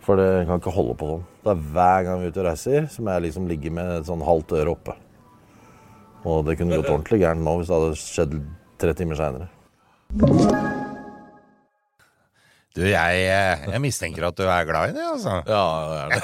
For 0.05 0.21
det 0.21 0.45
kan 0.47 0.61
ikke 0.61 0.75
holde 0.77 0.95
på 0.99 1.09
sånn. 1.09 1.25
Det 1.43 1.51
er 1.51 1.65
hver 1.73 2.07
gang 2.07 2.21
vi 2.21 2.29
er 2.29 2.35
ute 2.35 2.43
og 2.43 2.49
reiser, 2.51 2.87
som 2.93 3.09
jeg 3.11 3.25
liksom 3.27 3.49
ligger 3.49 3.75
med 3.79 3.93
et 3.97 4.07
sånn 4.07 4.23
halvt 4.23 4.55
øre 4.61 4.77
oppe. 4.77 4.97
Og 6.27 6.45
det 6.47 6.57
kunne 6.59 6.77
gått 6.77 6.91
ordentlig 6.93 7.23
gærent 7.25 7.43
nå 7.43 7.59
hvis 7.59 7.69
det 7.71 7.79
hadde 7.79 8.01
skjedd 8.05 8.41
tre 8.77 8.97
timer 8.97 9.19
seinere. 9.19 10.75
Du, 12.77 12.83
jeg, 12.85 13.21
eh, 13.25 13.63
jeg 13.73 13.81
mistenker 13.81 14.27
at 14.27 14.37
du 14.37 14.43
er 14.45 14.67
glad 14.69 14.91
i 14.91 14.93
det, 14.93 15.01
altså. 15.01 15.39
Ja, 15.49 15.63
det 15.89 15.97
er 15.97 16.11
det. 16.13 16.21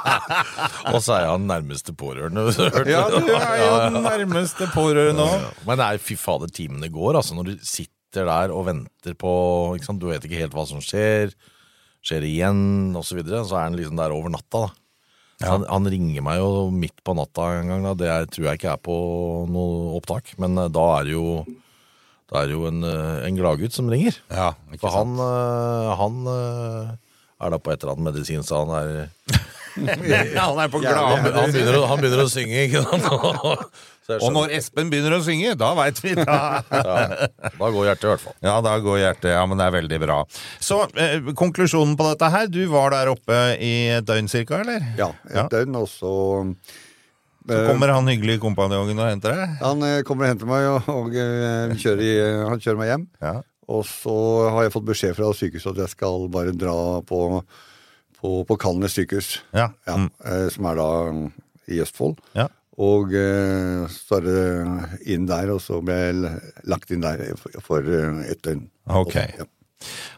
og 0.94 0.98
så 1.04 1.18
er 1.18 1.26
jeg 1.26 1.34
den 1.34 1.48
nærmeste 1.50 1.92
pårørende. 2.00 2.46
du 2.48 2.88
Ja, 2.88 3.02
du 3.12 3.28
er 3.28 3.56
jo 3.60 3.70
den 3.90 4.00
nærmeste 4.06 4.70
pårørende 4.72 5.26
òg. 5.28 5.46
Men 5.68 5.82
nei, 5.82 5.92
fy 6.00 6.16
fader, 6.16 6.48
timene 6.56 6.88
går. 6.88 7.20
Altså, 7.20 7.36
når 7.36 7.50
du 7.50 7.54
sitter 7.60 8.24
der 8.30 8.54
og 8.56 8.70
venter 8.70 9.16
på? 9.20 9.32
Du 10.00 10.08
vet 10.08 10.24
ikke 10.24 10.40
helt 10.40 10.56
hva 10.56 10.64
som 10.70 10.80
skjer. 10.80 11.36
Skjer 12.00 12.24
igjen, 12.24 12.96
og 12.96 13.04
så 13.04 13.20
videre. 13.20 13.44
Så 13.44 13.60
er 13.60 13.68
han 13.68 13.76
liksom 13.76 14.00
der 14.00 14.16
over 14.16 14.32
natta. 14.32 14.64
da. 14.64 14.80
Ja. 15.40 15.54
Han, 15.54 15.64
han 15.68 15.88
ringer 15.88 16.24
meg 16.24 16.40
jo 16.40 16.68
midt 16.72 17.00
på 17.04 17.14
natta 17.16 17.50
en 17.58 17.70
gang. 17.72 17.84
da. 17.84 17.94
Det 18.00 18.08
er, 18.12 18.28
tror 18.32 18.48
jeg 18.48 18.60
ikke 18.60 18.74
er 18.74 18.80
på 18.84 18.96
noe 19.48 19.96
opptak. 20.00 20.34
Men 20.40 20.56
eh, 20.60 20.72
da 20.72 20.86
er 20.98 21.08
det 21.08 21.14
jo, 21.16 21.26
da 22.30 22.42
er 22.44 22.50
det 22.50 22.54
jo 22.56 22.66
en, 22.70 22.82
eh, 22.86 23.26
en 23.26 23.36
gladgutt 23.38 23.74
som 23.74 23.88
ringer. 23.90 24.16
Ja, 24.30 24.52
ikke 24.70 24.84
For 24.86 24.94
han, 24.94 25.16
sant? 25.18 25.98
han 26.00 26.20
eh, 26.34 26.92
er 27.46 27.50
da 27.56 27.58
på 27.58 27.72
et 27.74 27.82
eller 27.82 27.96
annet 27.96 28.12
medisin, 28.12 28.42
så 28.46 28.64
han 28.64 28.74
er 28.78 28.90
han 29.80 30.58
er 30.58 30.68
på 30.70 30.80
han, 30.80 30.82
glad 30.82 31.30
han, 31.36 31.52
begynner 31.54 31.78
å, 31.78 31.86
han 31.90 32.00
begynner 32.02 32.24
å 32.26 32.30
synge, 32.30 32.66
ikke 32.68 32.82
sant? 32.86 33.06
Så 34.10 34.14
jeg 34.16 34.22
Og 34.24 34.24
skjønner. 34.24 34.34
når 34.40 34.52
Espen 34.56 34.88
begynner 34.90 35.14
å 35.14 35.20
synge, 35.22 35.50
da 35.60 35.68
veit 35.78 35.98
vi 36.02 36.14
da. 36.18 36.36
ja, 36.72 36.94
Da 37.44 37.68
går 37.70 37.84
hjertet 37.90 38.06
i 38.06 38.10
hvert 38.10 38.22
fall. 38.24 38.34
Ja, 38.42 38.54
da 38.64 38.72
går 38.82 38.96
hjertet. 38.98 39.28
Ja, 39.36 39.42
men 39.46 39.60
det 39.60 39.66
er 39.68 39.74
veldig 39.76 39.98
bra. 40.02 40.16
Så 40.58 40.80
eh, 40.98 41.28
konklusjonen 41.38 41.92
på 42.00 42.08
dette 42.08 42.30
her. 42.32 42.48
Du 42.50 42.58
var 42.72 42.90
der 42.96 43.12
oppe 43.12 43.38
i 43.62 43.70
et 44.00 44.08
døgn 44.08 44.26
cirka, 44.32 44.62
eller? 44.64 44.82
Ja, 44.98 45.12
et 45.28 45.36
Ja. 45.36 45.44
døgn, 45.52 45.76
og 45.78 45.86
så 45.92 46.14
Så 47.48 47.60
kommer 47.66 47.88
han 47.94 48.06
hyggelige 48.10 48.40
kompanjongen 48.42 48.98
og 49.00 49.08
henter 49.08 49.32
deg? 49.34 49.54
Han 49.62 49.82
eh, 49.86 50.02
kommer 50.06 50.26
og 50.26 50.32
henter 50.34 50.50
meg, 50.50 50.66
og, 50.68 50.88
og 50.92 51.14
eh, 51.16 51.72
kjører 51.80 52.02
i, 52.04 52.12
han 52.50 52.60
kjører 52.60 52.80
meg 52.82 52.90
hjem. 52.92 53.06
Ja. 53.24 53.34
Og 53.70 53.84
så 53.86 54.14
har 54.50 54.64
jeg 54.66 54.72
fått 54.74 54.88
beskjed 54.88 55.14
fra 55.16 55.28
sykehuset 55.36 55.72
at 55.76 55.84
jeg 55.84 55.92
skal 55.94 56.24
bare 56.34 56.52
dra 56.58 56.74
på, 57.06 57.20
på, 58.20 58.32
på 58.48 58.56
Kalnes 58.60 58.96
sykehus. 58.98 59.36
Ja. 59.54 59.68
Ja, 59.88 59.96
Mm. 59.96 60.10
eh, 60.26 60.48
Som 60.50 60.66
er 60.66 60.80
da 60.80 60.88
i 61.70 61.78
Østfold. 61.84 62.18
Ja. 62.36 62.48
Og 62.80 63.12
eh, 63.14 63.86
så 63.92 64.18
er 64.18 64.26
det 64.26 65.08
inn 65.12 65.26
der, 65.28 65.50
og 65.54 65.60
så 65.62 65.80
ble 65.84 65.96
jeg 66.00 66.34
lagt 66.70 66.90
inn 66.94 67.02
der 67.04 67.22
for, 67.62 67.80
eh, 67.84 68.20
et 68.32 68.40
døgn. 68.46 68.66
Ok. 68.88 69.14
Ja. 69.16 69.46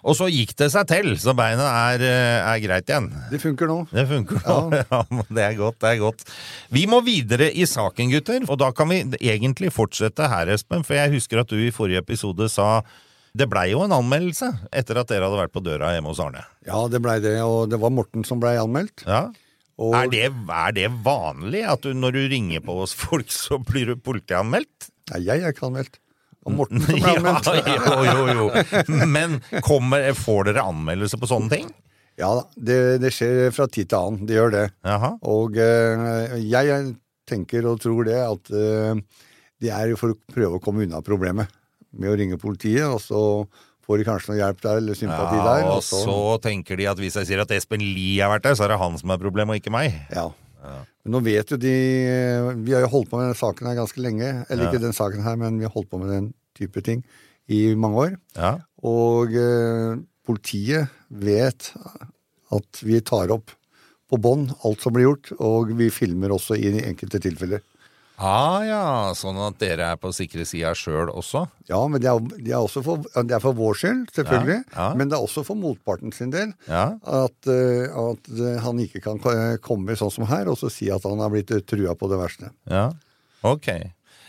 Og 0.02 0.16
så 0.18 0.26
gikk 0.32 0.56
det 0.58 0.68
seg 0.74 0.88
til, 0.90 1.12
så 1.20 1.34
beina 1.38 1.68
er, 1.92 2.02
eh, 2.02 2.48
er 2.52 2.62
greit 2.64 2.90
igjen. 2.90 3.06
Det 3.30 3.38
funker 3.42 3.70
nå. 3.70 3.78
Det 3.92 4.04
funker 4.10 4.42
nå. 4.42 4.58
Ja. 4.74 4.82
ja. 4.90 5.22
det 5.28 5.46
er 5.46 5.56
godt, 5.60 5.78
det 5.84 5.92
er 5.92 6.02
godt. 6.02 6.26
Vi 6.74 6.84
må 6.90 7.02
videre 7.06 7.48
i 7.52 7.68
saken, 7.68 8.10
gutter. 8.12 8.48
Og 8.50 8.58
da 8.62 8.72
kan 8.74 8.90
vi 8.90 9.04
egentlig 9.20 9.72
fortsette 9.74 10.28
her, 10.32 10.50
Espen. 10.56 10.82
For 10.86 10.98
jeg 10.98 11.14
husker 11.14 11.44
at 11.44 11.52
du 11.52 11.60
i 11.62 11.72
forrige 11.74 12.02
episode 12.02 12.50
sa 12.52 12.82
det 13.32 13.46
blei 13.48 13.70
jo 13.70 13.80
en 13.80 13.94
anmeldelse 13.96 14.50
etter 14.76 14.98
at 15.00 15.08
dere 15.08 15.24
hadde 15.24 15.38
vært 15.38 15.54
på 15.54 15.62
døra 15.64 15.94
hjemme 15.94 16.10
hos 16.12 16.20
Arne. 16.20 16.42
Ja, 16.68 16.82
det 16.92 17.00
blei 17.04 17.16
det, 17.24 17.38
og 17.40 17.70
det 17.72 17.78
var 17.80 17.94
Morten 17.94 18.26
som 18.28 18.42
blei 18.42 18.58
anmeldt. 18.60 19.06
Ja. 19.08 19.30
Og 19.80 19.94
Er, 19.96 20.10
det, 20.12 20.26
er 20.52 20.74
det 20.76 20.90
vanlig 21.02 21.62
at 21.64 21.86
du, 21.86 21.94
når 21.96 22.18
du 22.18 22.20
ringer 22.34 22.60
på 22.64 22.76
hos 22.82 22.92
folk, 22.98 23.32
så 23.32 23.56
blir 23.62 23.88
du 23.88 23.96
politianmeldt? 23.96 24.90
Nei, 25.14 25.22
jeg 25.24 25.40
er 25.40 25.54
ikke 25.54 25.70
anmeldt. 25.70 25.96
Og 26.42 26.56
Morten 26.58 26.82
som 26.82 26.96
ble 26.98 27.12
Ja, 27.62 27.96
jo, 28.12 28.26
jo, 28.26 28.46
jo. 28.48 29.06
Men 29.06 29.38
kommer, 29.62 30.08
får 30.18 30.50
dere 30.50 30.64
anmeldelse 30.72 31.20
på 31.20 31.30
sånne 31.30 31.52
ting? 31.52 31.70
Ja 32.20 32.28
da, 32.36 32.42
det, 32.56 32.78
det 33.00 33.12
skjer 33.14 33.52
fra 33.56 33.64
tid 33.72 33.88
til 33.88 33.98
annen. 33.98 34.26
Det 34.28 34.36
gjør 34.36 34.52
det. 34.52 34.64
Jaha. 34.84 35.14
Og 35.32 35.56
eh, 35.62 36.34
jeg 36.44 36.82
tenker 37.30 37.68
og 37.70 37.80
tror 37.80 38.04
det 38.10 38.18
at 38.20 38.50
eh, 38.52 38.98
det 39.62 39.70
er 39.72 39.94
for 39.96 40.12
å 40.12 40.18
prøve 40.34 40.58
å 40.58 40.62
komme 40.62 40.84
unna 40.84 41.00
problemet 41.06 41.48
med 41.92 42.10
å 42.10 42.16
ringe 42.18 42.38
politiet, 42.40 42.84
og 42.88 43.00
så 43.04 43.22
får 43.86 44.00
de 44.00 44.06
kanskje 44.06 44.30
noe 44.32 44.38
hjelp 44.40 44.60
der, 44.64 44.78
eller 44.80 44.96
sympati 44.96 45.38
Ja, 45.38 45.44
der. 45.48 45.66
og 45.74 45.82
så 45.84 46.18
tenker 46.42 46.78
de 46.78 46.86
at 46.88 47.00
hvis 47.02 47.18
jeg 47.20 47.28
sier 47.28 47.42
at 47.42 47.52
Espen 47.54 47.82
Lie 47.82 48.22
har 48.22 48.32
vært 48.32 48.46
der, 48.46 48.56
så 48.58 48.64
er 48.66 48.72
det 48.74 48.78
han 48.80 48.96
som 49.00 49.12
er 49.12 49.20
problemet, 49.20 49.52
og 49.56 49.60
ikke 49.60 49.74
meg. 49.74 49.96
Ja. 50.14 50.28
Men 50.62 51.16
nå 51.16 51.20
vet 51.26 51.50
jo 51.50 51.58
de 51.58 51.74
Vi 52.62 52.74
har 52.74 52.84
jo 52.84 52.92
holdt 52.92 53.10
på 53.10 53.18
med 53.18 53.26
denne 53.26 53.38
saken 53.38 53.66
her 53.66 53.80
ganske 53.80 54.02
lenge. 54.02 54.30
Eller 54.46 54.68
ikke 54.68 54.82
den 54.82 54.96
saken 54.96 55.24
her, 55.24 55.38
men 55.40 55.58
vi 55.58 55.66
har 55.66 55.74
holdt 55.74 55.90
på 55.90 56.00
med 56.02 56.12
den 56.14 56.30
type 56.58 56.84
ting 56.86 57.02
i 57.50 57.74
mange 57.74 58.06
år. 58.06 58.14
Ja. 58.36 58.52
Og 58.86 59.34
eh, 59.34 59.98
politiet 60.26 60.92
vet 61.08 61.72
at 62.52 62.82
vi 62.84 63.00
tar 63.04 63.32
opp 63.34 63.50
på 64.12 64.20
bånd 64.20 64.52
alt 64.66 64.84
som 64.84 64.94
blir 64.94 65.08
gjort, 65.08 65.32
og 65.40 65.72
vi 65.78 65.88
filmer 65.92 66.34
også 66.34 66.58
i 66.60 66.70
enkelte 66.82 67.20
tilfeller. 67.24 67.62
Ah, 68.22 68.60
ja, 68.62 68.82
sånn 69.18 69.38
at 69.42 69.56
dere 69.58 69.88
er 69.92 69.96
på 69.98 70.12
sikre 70.14 70.44
sida 70.46 70.70
sjøl 70.78 71.10
også? 71.10 71.42
Ja, 71.68 71.80
men 71.90 72.00
det 72.04 72.08
er, 72.12 72.20
det 72.38 72.52
er 72.54 72.60
også 72.62 72.82
for, 72.86 73.02
det 73.02 73.34
er 73.34 73.42
for 73.42 73.56
vår 73.58 73.74
skyld, 73.80 74.04
selvfølgelig. 74.14 74.60
Ja, 74.70 74.76
ja. 74.78 74.88
Men 75.00 75.10
det 75.10 75.16
er 75.18 75.24
også 75.26 75.42
for 75.48 75.58
motparten 75.58 76.14
sin 76.14 76.30
del. 76.30 76.52
Ja. 76.70 76.84
At, 77.02 77.34
eh, 77.50 77.88
at 77.90 78.30
eh, 78.38 78.60
han 78.62 78.78
ikke 78.84 79.02
kan 79.02 79.18
ko- 79.24 79.34
komme 79.66 79.96
sånn 79.98 80.12
som 80.14 80.28
her 80.30 80.46
og 80.52 80.60
så 80.60 80.70
si 80.70 80.86
at 80.94 81.02
han 81.08 81.18
har 81.24 81.32
blitt 81.34 81.50
eh, 81.50 81.64
trua 81.66 81.96
på 81.98 82.08
det 82.12 82.20
verste. 82.22 82.52
ja. 82.70 82.92
Ok. 83.42 83.66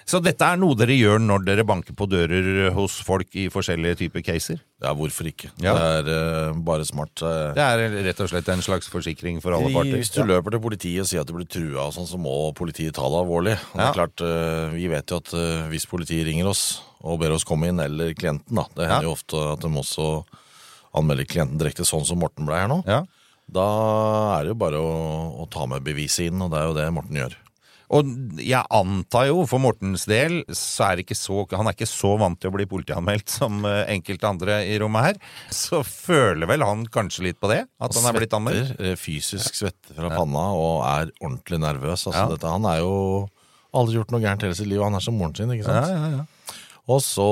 Så 0.06 0.20
dette 0.24 0.44
er 0.44 0.58
noe 0.60 0.76
dere 0.76 0.96
gjør 0.98 1.22
når 1.24 1.46
dere 1.48 1.64
banker 1.68 1.96
på 1.96 2.08
dører 2.12 2.72
hos 2.76 2.98
folk 3.08 3.34
i 3.40 3.46
forskjellige 3.54 4.02
typer 4.04 4.24
caser? 4.26 4.60
Ja, 4.84 4.92
hvorfor 4.98 5.30
ikke? 5.30 5.48
Ja. 5.64 5.74
Det 6.04 6.12
er 6.12 6.50
uh, 6.52 6.58
bare 6.68 6.84
smart. 6.88 7.16
Uh, 7.24 7.54
Det 7.56 7.64
er 7.64 7.96
rett 8.10 8.20
og 8.20 8.30
slett 8.34 8.50
en 8.52 8.64
slags 8.66 8.90
forsikring 8.92 9.40
for 9.44 9.56
alle 9.56 9.72
parter? 9.72 9.96
Hvis 10.02 10.12
du 10.12 10.22
løper 10.28 10.52
til 10.58 10.64
politiet 10.66 11.06
og 11.06 11.08
sier 11.08 11.24
at 11.24 11.30
du 11.32 11.36
blir 11.38 11.48
trua, 11.48 11.86
og 11.88 11.96
sånn, 11.96 12.10
så 12.10 12.20
må 12.20 12.36
politiet 12.58 12.96
ta 12.98 13.08
det 13.08 13.22
alvorlig. 13.24 13.56
Og 13.72 13.80
det 13.80 13.88
er 13.88 13.98
klart, 14.00 14.26
uh, 14.28 14.76
Vi 14.76 14.90
vet 14.92 15.10
jo 15.16 15.22
at 15.24 15.34
hvis 15.72 15.88
politiet 15.88 16.28
ringer 16.28 16.52
oss 16.52 16.82
og 17.04 17.20
ber 17.24 17.32
oss 17.36 17.48
komme 17.48 17.72
inn, 17.72 17.80
eller 17.84 18.14
klienten 18.16 18.56
da, 18.60 18.68
Det 18.76 18.88
hender 18.90 19.08
Ja. 19.08 19.08
jo 19.08 19.16
ofte 19.16 19.40
at 19.54 19.64
de 19.64 19.72
også 19.72 20.10
anmelder 20.94 21.26
klienten 21.26 21.58
direkte, 21.58 21.88
sånn 21.88 22.06
som 22.06 22.20
Morten 22.22 22.46
ble 22.46 22.60
her 22.60 22.68
nå. 22.70 22.84
Ja. 22.86 23.02
Da 23.54 23.64
er 24.38 24.44
det 24.46 24.54
jo 24.54 24.60
bare 24.62 24.80
å, 24.80 24.92
å 25.44 25.48
ta 25.52 25.66
med 25.68 25.84
beviset 25.84 26.30
inn, 26.30 26.42
og 26.44 26.52
det 26.54 26.60
er 26.60 26.68
jo 26.70 26.76
det 26.78 26.86
Morten 26.96 27.18
gjør. 27.20 27.34
Og 27.94 28.10
jeg 28.42 28.64
antar 28.74 29.28
jo, 29.30 29.44
for 29.50 29.62
Mortens 29.62 30.08
del, 30.10 30.40
så 30.50 30.88
er 30.92 31.02
ikke 31.04 31.18
så, 31.18 31.44
han 31.54 31.68
er 31.70 31.76
ikke 31.76 31.86
så 31.90 32.16
vant 32.18 32.40
til 32.42 32.50
å 32.50 32.56
bli 32.56 32.66
politianmeldt 32.70 33.30
som 33.36 33.60
eh, 33.70 33.84
enkelte 33.94 34.30
andre 34.32 34.56
i 34.66 34.80
rommet 34.82 35.06
her. 35.12 35.20
Så 35.54 35.84
føler 35.86 36.50
vel 36.50 36.66
han 36.66 36.88
kanskje 36.90 37.28
litt 37.28 37.40
på 37.44 37.52
det? 37.54 37.62
At 37.84 37.94
han 38.00 38.10
er 38.10 38.18
blitt 38.18 38.34
anmeldt? 38.34 38.72
Svetter, 38.74 38.90
eh, 38.94 38.98
fysisk 38.98 39.60
svetter 39.62 40.00
fra 40.00 40.10
panna 40.16 40.48
og 40.58 40.82
er 40.90 41.14
ordentlig 41.22 41.62
nervøs. 41.62 42.08
Altså, 42.08 42.18
Ja. 42.18 42.28
dette, 42.34 42.50
han 42.50 42.66
er 42.66 42.80
jo 42.82 42.96
aldri 43.74 44.00
gjort 44.00 44.12
noe 44.16 44.22
gærent 44.26 44.42
hele 44.48 44.56
sitt 44.58 44.68
liv, 44.70 44.82
og 44.82 44.90
han 44.90 44.96
er 44.98 45.06
som 45.06 45.18
moren 45.18 45.36
sin. 45.38 45.54
ikke 45.54 45.66
sant? 45.70 45.88
Ja, 45.88 45.94
ja, 45.94 46.18
ja. 46.18 46.60
Og 46.94 47.00
så 47.00 47.26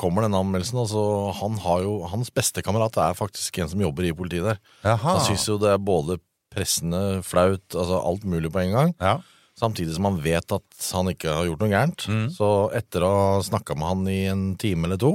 kommer 0.00 0.24
denne 0.26 0.40
anmeldelsen. 0.42 0.80
Altså, 0.82 1.02
han 1.38 1.60
har 1.62 1.84
jo, 1.84 1.92
hans 2.10 2.32
beste 2.34 2.64
kamerat 2.66 2.96
er 2.98 3.14
faktisk 3.14 3.60
en 3.62 3.68
som 3.70 3.84
jobber 3.84 4.08
i 4.08 4.16
politiet 4.16 4.48
der. 4.48 4.58
Aha. 4.82 4.96
Han 5.18 5.22
syns 5.28 5.44
jo 5.46 5.58
det 5.62 5.70
er 5.76 5.78
både 5.78 6.16
pressende, 6.56 7.22
flaut, 7.22 7.62
altså 7.76 8.00
alt 8.00 8.24
mulig 8.24 8.50
på 8.50 8.64
en 8.64 8.72
gang. 8.74 8.94
Ja. 8.98 9.18
Samtidig 9.56 9.94
som 9.96 10.10
han 10.10 10.20
vet 10.20 10.52
at 10.52 10.86
han 10.92 11.08
ikke 11.08 11.32
har 11.32 11.46
gjort 11.48 11.62
noe 11.64 11.72
gærent. 11.72 12.06
Mm. 12.12 12.26
Så 12.34 12.48
etter 12.76 13.06
å 13.06 13.12
ha 13.14 13.28
snakka 13.44 13.76
med 13.78 13.88
han 13.88 14.08
i 14.12 14.20
en 14.28 14.46
time 14.60 14.88
eller 14.88 15.00
to, 15.00 15.14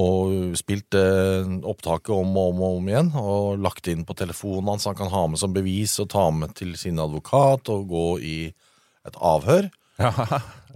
og 0.00 0.56
spilt 0.58 0.94
eh, 0.98 1.46
opptaket 1.66 2.12
om 2.14 2.30
og 2.38 2.52
om 2.52 2.62
og 2.62 2.78
om 2.78 2.90
igjen, 2.90 3.10
og 3.18 3.60
lagt 3.62 3.90
inn 3.90 4.02
på 4.06 4.16
telefonen 4.18 4.72
hans, 4.74 4.86
han 4.86 4.98
kan 4.98 5.10
ha 5.12 5.24
med 5.30 5.40
som 5.42 5.54
bevis 5.54 5.96
og 6.02 6.10
ta 6.14 6.28
med 6.34 6.54
til 6.58 6.76
sin 6.78 6.98
advokat 7.02 7.70
og 7.74 7.86
gå 7.90 8.08
i 8.22 8.38
et 9.06 9.20
avhør. 9.20 9.70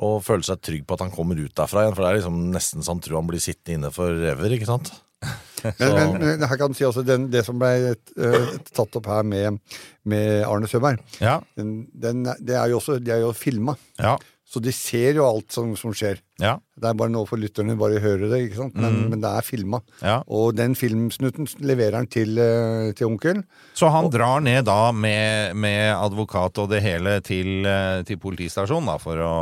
Og 0.04 0.18
føle 0.26 0.42
seg 0.42 0.58
trygg 0.58 0.82
på 0.87 0.96
at 0.96 1.04
han 1.04 1.12
kommer 1.14 1.38
ut 1.38 1.54
derfra 1.54 1.84
igjen, 1.84 1.94
for 1.94 2.02
det 2.02 2.08
er 2.11 2.16
liksom 2.18 2.38
nesten 2.50 2.82
så 2.82 2.96
han 2.96 3.02
tror 3.04 3.20
han 3.20 3.28
blir 3.28 3.42
sittende 3.42 3.78
inne 3.78 3.90
for 3.94 4.11
ever, 4.11 4.56
ikke 4.56 4.66
sant? 4.66 4.90
Men, 5.81 6.19
men, 6.21 6.43
her 6.45 6.59
kan 6.61 6.75
si 6.76 6.85
også 6.85 7.00
den, 7.09 7.31
det 7.33 7.40
som 7.47 7.57
ble 7.57 7.71
eh, 7.95 8.49
tatt 8.76 8.99
opp 8.99 9.07
her 9.09 9.23
med, 9.25 9.62
med 10.04 10.43
Arne 10.45 10.69
Søberg, 10.69 11.00
Ja. 11.25 11.38
den, 11.57 11.87
den, 11.97 12.21
det 12.45 12.59
er 12.61 12.69
jo 12.69 12.83
også, 12.83 12.99
de 13.00 13.14
er 13.14 13.23
jo 13.23 13.31
filma. 13.33 13.73
Ja. 13.97 14.19
Så 14.45 14.61
de 14.61 14.71
ser 14.76 15.16
jo 15.16 15.25
alt 15.25 15.54
som, 15.57 15.71
som 15.75 15.95
skjer. 15.97 16.21
Ja. 16.38 16.59
Det 16.76 16.87
er 16.90 16.99
bare 17.00 17.11
noe 17.11 17.25
for 17.26 17.40
lytterne 17.40 17.75
bare 17.81 17.97
å 17.97 18.02
høre 18.04 18.28
det, 18.28 18.43
ikke 18.45 18.59
sant? 18.61 18.76
Men, 18.76 18.99
men 19.11 19.23
det 19.25 19.31
er 19.31 19.47
filma. 19.47 19.81
Ja. 20.04 20.19
Og 20.28 20.52
den 20.54 20.76
filmsnutten 20.78 21.49
leverer 21.64 21.97
han 22.02 22.11
til, 22.12 22.37
eh, 22.38 22.93
til 22.95 23.09
onkel. 23.09 23.40
Så 23.75 23.88
han 23.90 24.11
drar 24.12 24.45
ned 24.45 24.69
da 24.69 24.93
med, 24.93 25.57
med 25.59 25.95
advokat 25.97 26.61
og 26.61 26.69
det 26.71 26.83
hele 26.85 27.16
til, 27.25 27.64
eh, 27.66 28.02
til 28.07 28.21
politistasjonen 28.21 28.93
da, 28.93 28.99
for 29.02 29.25
å 29.25 29.35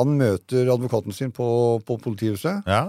Han 0.00 0.16
møter 0.16 0.72
advokaten 0.72 1.12
sin 1.12 1.30
på, 1.36 1.46
på 1.84 2.00
politihuset, 2.00 2.64
Ja. 2.66 2.86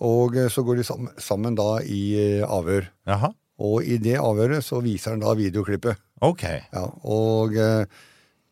Og 0.00 0.36
eh, 0.38 0.48
så 0.52 0.64
går 0.64 0.80
de 0.80 0.86
sammen, 0.86 1.12
sammen 1.20 1.58
da 1.58 1.76
i 1.84 2.02
eh, 2.16 2.46
avhør. 2.46 2.88
Jaha. 3.08 3.32
Og 3.62 3.84
i 3.84 3.98
det 4.02 4.16
avhøret 4.18 4.64
så 4.64 4.80
viser 4.82 5.14
han 5.14 5.22
da 5.22 5.34
videoklippet. 5.38 6.00
Ok. 6.24 6.46
Ja, 6.72 6.86
og 7.04 7.54
eh, 7.58 7.84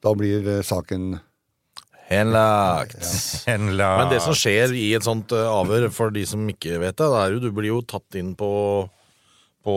da 0.04 0.14
blir 0.16 0.52
saken 0.66 1.14
Henlagt. 2.10 2.98
Henla. 3.48 3.90
Men 4.00 4.08
det 4.10 4.18
som 4.24 4.34
skjer 4.34 4.72
i 4.74 4.88
et 4.98 5.06
sånt 5.06 5.30
avhør, 5.30 5.86
for 5.94 6.10
de 6.14 6.24
som 6.26 6.42
ikke 6.50 6.80
vet 6.82 6.96
det, 6.98 7.06
det 7.06 7.20
er 7.20 7.36
jo 7.36 7.42
du 7.44 7.52
blir 7.54 7.70
jo 7.70 7.84
tatt 7.86 8.18
inn 8.18 8.32
på, 8.34 8.48
på 9.62 9.76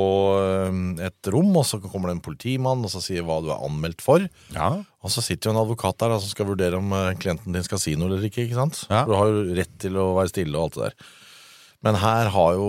et 1.05 1.29
rom, 1.29 1.51
og 1.61 1.67
så 1.69 1.77
kommer 1.83 2.09
det 2.09 2.15
en 2.17 2.23
politimann 2.25 2.81
og 2.81 2.89
så 2.89 3.03
sier 3.05 3.21
hva 3.27 3.37
du 3.45 3.51
er 3.53 3.61
anmeldt 3.61 4.01
for. 4.01 4.25
Og 4.57 5.13
så 5.13 5.21
sitter 5.21 5.51
jo 5.51 5.53
en 5.53 5.61
advokat 5.61 6.01
der 6.01 6.15
som 6.17 6.33
skal 6.33 6.49
vurdere 6.49 6.81
om 6.81 6.89
klienten 7.21 7.53
din 7.53 7.67
skal 7.69 7.83
si 7.85 7.93
noe 7.93 8.09
eller 8.09 8.25
ikke. 8.25 8.47
ikke 8.47 8.57
sant? 8.57 8.81
Ja. 8.89 9.03
For 9.03 9.13
Du 9.13 9.19
har 9.19 9.29
jo 9.29 9.59
rett 9.61 9.77
til 9.85 10.01
å 10.01 10.09
være 10.17 10.33
stille 10.33 10.57
og 10.57 10.71
alt 10.71 10.79
det 10.79 10.89
der. 10.89 11.13
Men 11.83 11.97
her 11.99 12.29
har 12.31 12.53
jo 12.55 12.67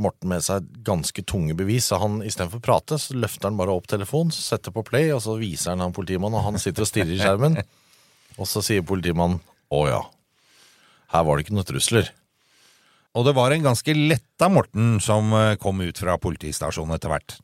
Morten 0.00 0.30
med 0.32 0.40
seg 0.44 0.64
ganske 0.86 1.22
tunge 1.28 1.52
bevis. 1.58 1.90
Så 1.90 1.98
han 2.00 2.22
Istedenfor 2.24 2.62
å 2.62 2.64
prate, 2.64 2.96
så 3.00 3.16
løfter 3.18 3.50
han 3.50 3.58
bare 3.60 3.74
opp 3.76 3.90
telefonen, 3.90 4.32
så 4.32 4.40
setter 4.54 4.72
på 4.72 4.84
play, 4.86 5.10
og 5.12 5.20
så 5.24 5.34
viser 5.40 5.74
han 5.74 5.84
han 5.84 5.92
politimannen, 5.96 6.38
og 6.40 6.46
han 6.48 6.62
sitter 6.62 6.86
og 6.86 6.88
stirrer 6.88 7.12
i 7.16 7.20
skjermen. 7.20 7.60
Og 8.40 8.46
så 8.48 8.62
sier 8.64 8.80
politimannen 8.86 9.40
å 9.74 9.80
ja, 9.90 9.98
her 11.12 11.24
var 11.26 11.36
det 11.36 11.42
ikke 11.44 11.56
noen 11.58 11.66
trusler. 11.68 12.06
Og 13.18 13.26
det 13.26 13.34
var 13.36 13.52
en 13.52 13.64
ganske 13.66 13.92
letta 13.98 14.48
Morten 14.48 14.94
som 15.02 15.34
eh, 15.36 15.56
kom 15.60 15.82
ut 15.82 15.98
fra 15.98 16.14
politistasjonen 16.22 16.94
etter 16.94 17.10
hvert. 17.12 17.34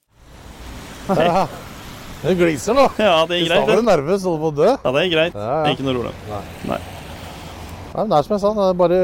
Det 2.22 2.32
gliser 2.38 2.78
nå. 2.78 2.86
Ja, 3.02 3.26
det 3.28 3.36
er 3.36 3.42
I 3.42 3.48
greit. 3.48 3.58
stad 3.58 3.66
var 3.66 3.74
du 3.74 3.82
det. 3.82 3.88
nervøs, 3.90 4.24
holdt 4.24 4.40
på 4.46 4.48
å 4.48 4.56
dø. 4.56 4.70
Ja, 4.72 4.92
det 4.94 5.02
er 5.02 5.10
greit. 5.12 5.36
Ja, 5.36 5.50
ja. 5.66 5.74
Ikke 5.74 5.84
noe 5.84 5.96
problem. 5.98 6.22
Nei. 6.30 6.40
Nei. 6.70 6.78
Nei, 6.78 8.00
men 8.00 8.14
det 8.14 8.16
er 8.22 8.26
som 8.28 8.34
jeg 8.38 8.42
sa, 8.46 8.52
det 8.56 8.64
er 8.70 8.80
bare 8.80 9.00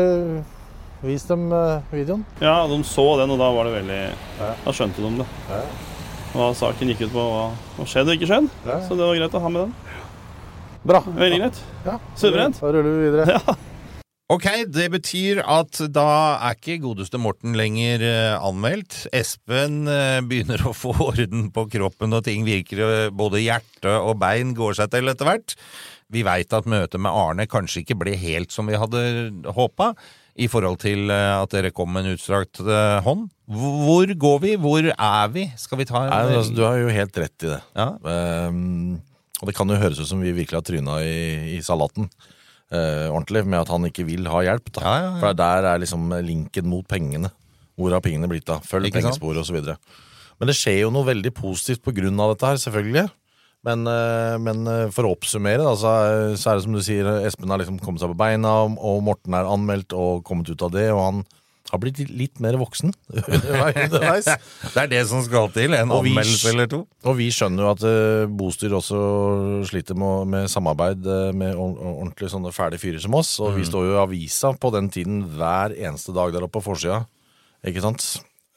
vis 1.06 1.24
dem 1.28 1.48
eh, 1.52 1.88
videoen. 1.92 2.22
Ja, 2.42 2.62
de 2.70 2.78
så 2.86 3.06
den, 3.20 3.32
og 3.34 3.40
da 3.40 3.50
var 3.54 3.68
det 3.68 3.74
veldig 3.80 4.02
Da 4.64 4.74
skjønte 4.74 5.02
de 5.02 5.22
det. 5.22 5.26
Hva 6.32 6.52
saken 6.56 6.92
gikk 6.92 7.06
ut 7.08 7.12
på, 7.12 7.24
hva, 7.28 7.84
skjedde 7.84 8.14
og 8.14 8.20
ikke 8.20 8.30
skjedde. 8.30 8.62
Ja. 8.64 8.78
Så 8.86 8.96
det 8.96 9.04
var 9.04 9.18
greit 9.18 9.36
å 9.36 9.42
ha 9.42 9.50
med 9.52 9.66
den. 9.66 9.74
Bra. 10.88 11.02
Veldig 11.04 11.42
greit. 11.42 11.60
Ja. 11.86 11.98
Suverent. 12.18 12.58
Da 12.62 12.72
ruller 12.72 12.96
vi 12.96 13.10
videre. 13.10 13.36
Ja. 13.36 13.58
Ok, 14.32 14.46
det 14.72 14.86
betyr 14.94 15.42
at 15.44 15.76
da 15.92 16.06
er 16.48 16.54
ikke 16.56 16.78
godeste 16.80 17.18
Morten 17.20 17.52
lenger 17.58 18.00
eh, 18.06 18.36
anmeldt. 18.40 19.02
Espen 19.12 19.82
eh, 19.90 20.22
begynner 20.24 20.62
å 20.64 20.72
få 20.72 20.94
orden 21.10 21.50
på 21.52 21.66
kroppen, 21.74 22.16
og 22.16 22.24
ting 22.24 22.46
virker 22.48 23.10
Både 23.12 23.42
hjerte 23.42 23.92
og 23.98 24.16
bein 24.22 24.54
går 24.56 24.78
seg 24.78 24.94
til 24.94 25.12
etter 25.12 25.28
hvert. 25.28 25.56
Vi 26.12 26.24
veit 26.24 26.52
at 26.56 26.68
møtet 26.68 27.00
med 27.02 27.12
Arne 27.12 27.48
kanskje 27.50 27.82
ikke 27.82 27.98
ble 28.00 28.16
helt 28.20 28.52
som 28.54 28.68
vi 28.68 28.80
hadde 28.80 29.04
håpa, 29.52 29.92
i 30.40 30.48
forhold 30.48 30.78
til 30.80 31.10
eh, 31.12 31.34
at 31.36 31.52
dere 31.52 31.72
kom 31.74 31.90
med 31.92 32.06
en 32.06 32.16
utstrakt 32.16 32.62
eh, 32.64 32.98
hånd. 33.04 33.26
Hvor 33.52 34.12
går 34.24 34.38
vi? 34.44 34.52
Hvor 34.60 34.86
er 34.92 35.32
vi? 35.34 35.46
Skal 35.60 35.82
vi 35.82 35.88
ta 35.88 36.06
en 36.06 36.12
Nei, 36.12 36.36
altså, 36.38 36.54
Du 36.56 36.62
har 36.64 36.78
jo 36.80 36.92
helt 36.92 37.18
rett 37.20 37.44
i 37.44 37.50
det. 37.50 37.58
Ja. 37.76 37.90
Um, 38.48 39.02
og 39.42 39.50
det 39.50 39.56
kan 39.58 39.68
jo 39.68 39.80
høres 39.80 40.00
ut 40.00 40.08
som 40.08 40.22
vi 40.22 40.32
virkelig 40.32 40.60
har 40.60 40.64
tryna 40.64 41.00
i, 41.04 41.58
i 41.58 41.60
salaten. 41.64 42.08
Uh, 42.72 43.10
ordentlig, 43.12 43.44
med 43.44 43.60
at 43.60 43.72
han 43.74 43.84
ikke 43.90 44.06
vil 44.08 44.30
ha 44.32 44.40
hjelp. 44.46 44.72
Ja, 44.80 44.94
ja. 45.04 45.12
For 45.20 45.36
der 45.36 45.68
er 45.74 45.82
liksom 45.82 46.08
linken 46.24 46.70
mot 46.70 46.88
pengene. 46.88 47.32
Hvor 47.76 47.92
har 47.92 48.04
pengene 48.04 48.30
blitt 48.30 48.48
av? 48.52 48.64
Følg 48.64 48.92
pengesporet 48.94 49.42
osv. 49.42 49.60
Men 50.40 50.48
det 50.48 50.56
skjer 50.56 50.86
jo 50.86 50.92
noe 50.94 51.08
veldig 51.08 51.34
positivt 51.36 51.84
av 51.92 52.32
dette 52.32 52.48
her, 52.48 52.62
selvfølgelig. 52.62 53.10
Men, 53.66 53.84
eh, 53.86 54.36
men 54.42 54.66
eh, 54.66 54.88
for 54.94 55.06
å 55.06 55.12
oppsummere, 55.14 55.62
da, 55.62 55.76
så, 55.78 55.92
er, 56.02 56.32
det 56.34 56.64
som 56.64 56.74
du 56.74 56.82
sier, 56.82 57.06
Espen 57.28 57.52
har 57.52 57.62
liksom 57.62 57.78
kommet 57.82 58.02
seg 58.02 58.10
på 58.10 58.18
beina, 58.18 58.56
og 58.66 59.04
Morten 59.06 59.36
er 59.38 59.46
anmeldt 59.50 59.94
og 59.94 60.24
kommet 60.26 60.50
ut 60.50 60.66
av 60.66 60.72
det, 60.74 60.88
og 60.90 61.02
han 61.02 61.22
har 61.72 61.80
blitt 61.80 62.02
litt 62.10 62.40
mer 62.42 62.58
voksen 62.60 62.90
underveis. 63.22 64.26
Det 64.26 64.82
er 64.82 64.90
det 64.90 65.02
som 65.08 65.22
skal 65.24 65.48
til. 65.54 65.72
En 65.78 65.94
Og 65.94 66.02
anmeldelse 66.02 66.50
eller 66.52 66.68
to. 66.68 66.82
Og 67.08 67.16
vi 67.16 67.30
skjønner 67.32 67.64
jo 67.64 67.70
at 67.70 67.84
uh, 67.86 68.26
bostyr 68.28 68.74
også 68.76 68.98
sliter 69.70 69.96
med, 69.96 70.28
med 70.34 70.50
samarbeid 70.52 71.06
eh, 71.06 71.30
med 71.32 71.56
ordentlig 71.56 72.28
sånne 72.34 72.52
fæle 72.52 72.80
fyrer 72.82 73.00
som 73.00 73.16
oss. 73.16 73.32
Og 73.40 73.56
vi 73.56 73.64
står 73.68 73.88
jo 73.88 73.96
i 73.96 74.02
avisa 74.02 74.52
på 74.52 74.72
den 74.74 74.90
tiden 74.92 75.22
hver 75.32 75.72
eneste 75.78 76.12
dag 76.16 76.34
der 76.34 76.44
oppe 76.44 76.58
på 76.58 76.66
forsida. 76.74 77.06
Ikke 77.64 77.84
sant? 77.84 78.04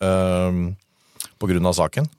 Um, 0.04 0.74
på 1.40 1.48
grunn 1.54 1.72
av 1.72 1.78
saken. 1.78 2.10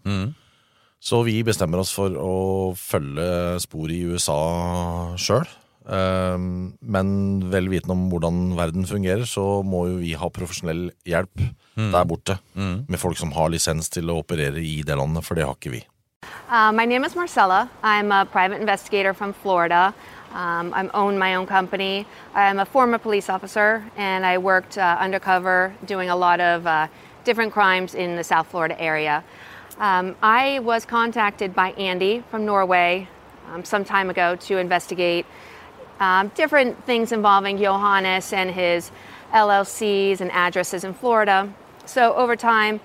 Så 1.00 1.22
vi 1.26 1.42
bestemmer 1.46 1.82
oss 1.82 1.92
for 1.94 2.14
å 2.18 2.36
følge 2.78 3.60
sporet 3.62 3.94
i 3.94 4.06
USA 4.10 5.14
sjøl. 5.20 5.46
men 5.86 7.10
vel 7.52 7.68
vitende 7.70 7.94
om 7.94 8.08
hvordan 8.10 8.56
verden 8.58 8.86
fungerer, 8.86 9.22
så 9.22 9.62
må 9.62 9.86
jo 9.86 10.00
vi 10.00 10.16
ha 10.18 10.28
profesjonell 10.28 10.88
hjelp 11.06 11.44
der 11.76 12.08
borte. 12.10 12.40
Med 12.56 12.98
folk 12.98 13.16
som 13.16 13.30
har 13.36 13.52
lisens 13.54 13.88
til 13.88 14.10
å 14.10 14.18
operere 14.18 14.58
i 14.58 14.82
det 14.82 14.96
landet, 14.98 15.22
for 15.22 15.38
det 15.38 15.46
har 15.46 15.54
ikke 15.54 15.76
vi. 15.76 15.84
Uh, 16.48 16.72
my 16.72 16.84
name 16.84 17.04
is 17.04 17.14
Marcella. 17.14 17.68
I'm 17.82 18.12
a 18.12 18.24
private 18.24 18.60
investigator 18.60 19.12
from 19.12 19.32
Florida. 19.32 19.94
Um, 20.32 20.72
I 20.74 20.88
own 20.94 21.18
my 21.18 21.34
own 21.34 21.46
company. 21.46 22.06
I'm 22.34 22.58
a 22.58 22.64
former 22.64 22.98
police 22.98 23.28
officer, 23.28 23.84
and 23.96 24.26
I 24.26 24.38
worked 24.38 24.78
uh, 24.78 24.96
undercover 25.00 25.74
doing 25.86 26.10
a 26.10 26.16
lot 26.16 26.40
of 26.40 26.66
uh, 26.66 26.88
different 27.24 27.52
crimes 27.52 27.94
in 27.94 28.16
the 28.16 28.24
South 28.24 28.46
Florida 28.48 28.80
area. 28.80 29.24
Um, 29.78 30.16
I 30.22 30.60
was 30.60 30.86
contacted 30.86 31.54
by 31.54 31.72
Andy 31.72 32.24
from 32.30 32.46
Norway 32.46 33.08
um, 33.52 33.62
some 33.62 33.84
time 33.84 34.08
ago 34.08 34.34
to 34.36 34.56
investigate 34.56 35.26
um, 36.00 36.28
different 36.34 36.82
things 36.86 37.12
involving 37.12 37.58
Johannes 37.58 38.32
and 38.32 38.50
his 38.50 38.90
LLCs 39.32 40.22
and 40.22 40.30
addresses 40.32 40.84
in 40.84 40.94
Florida. 40.94 41.52
So 41.84 42.14
over 42.14 42.36
time, 42.36 42.80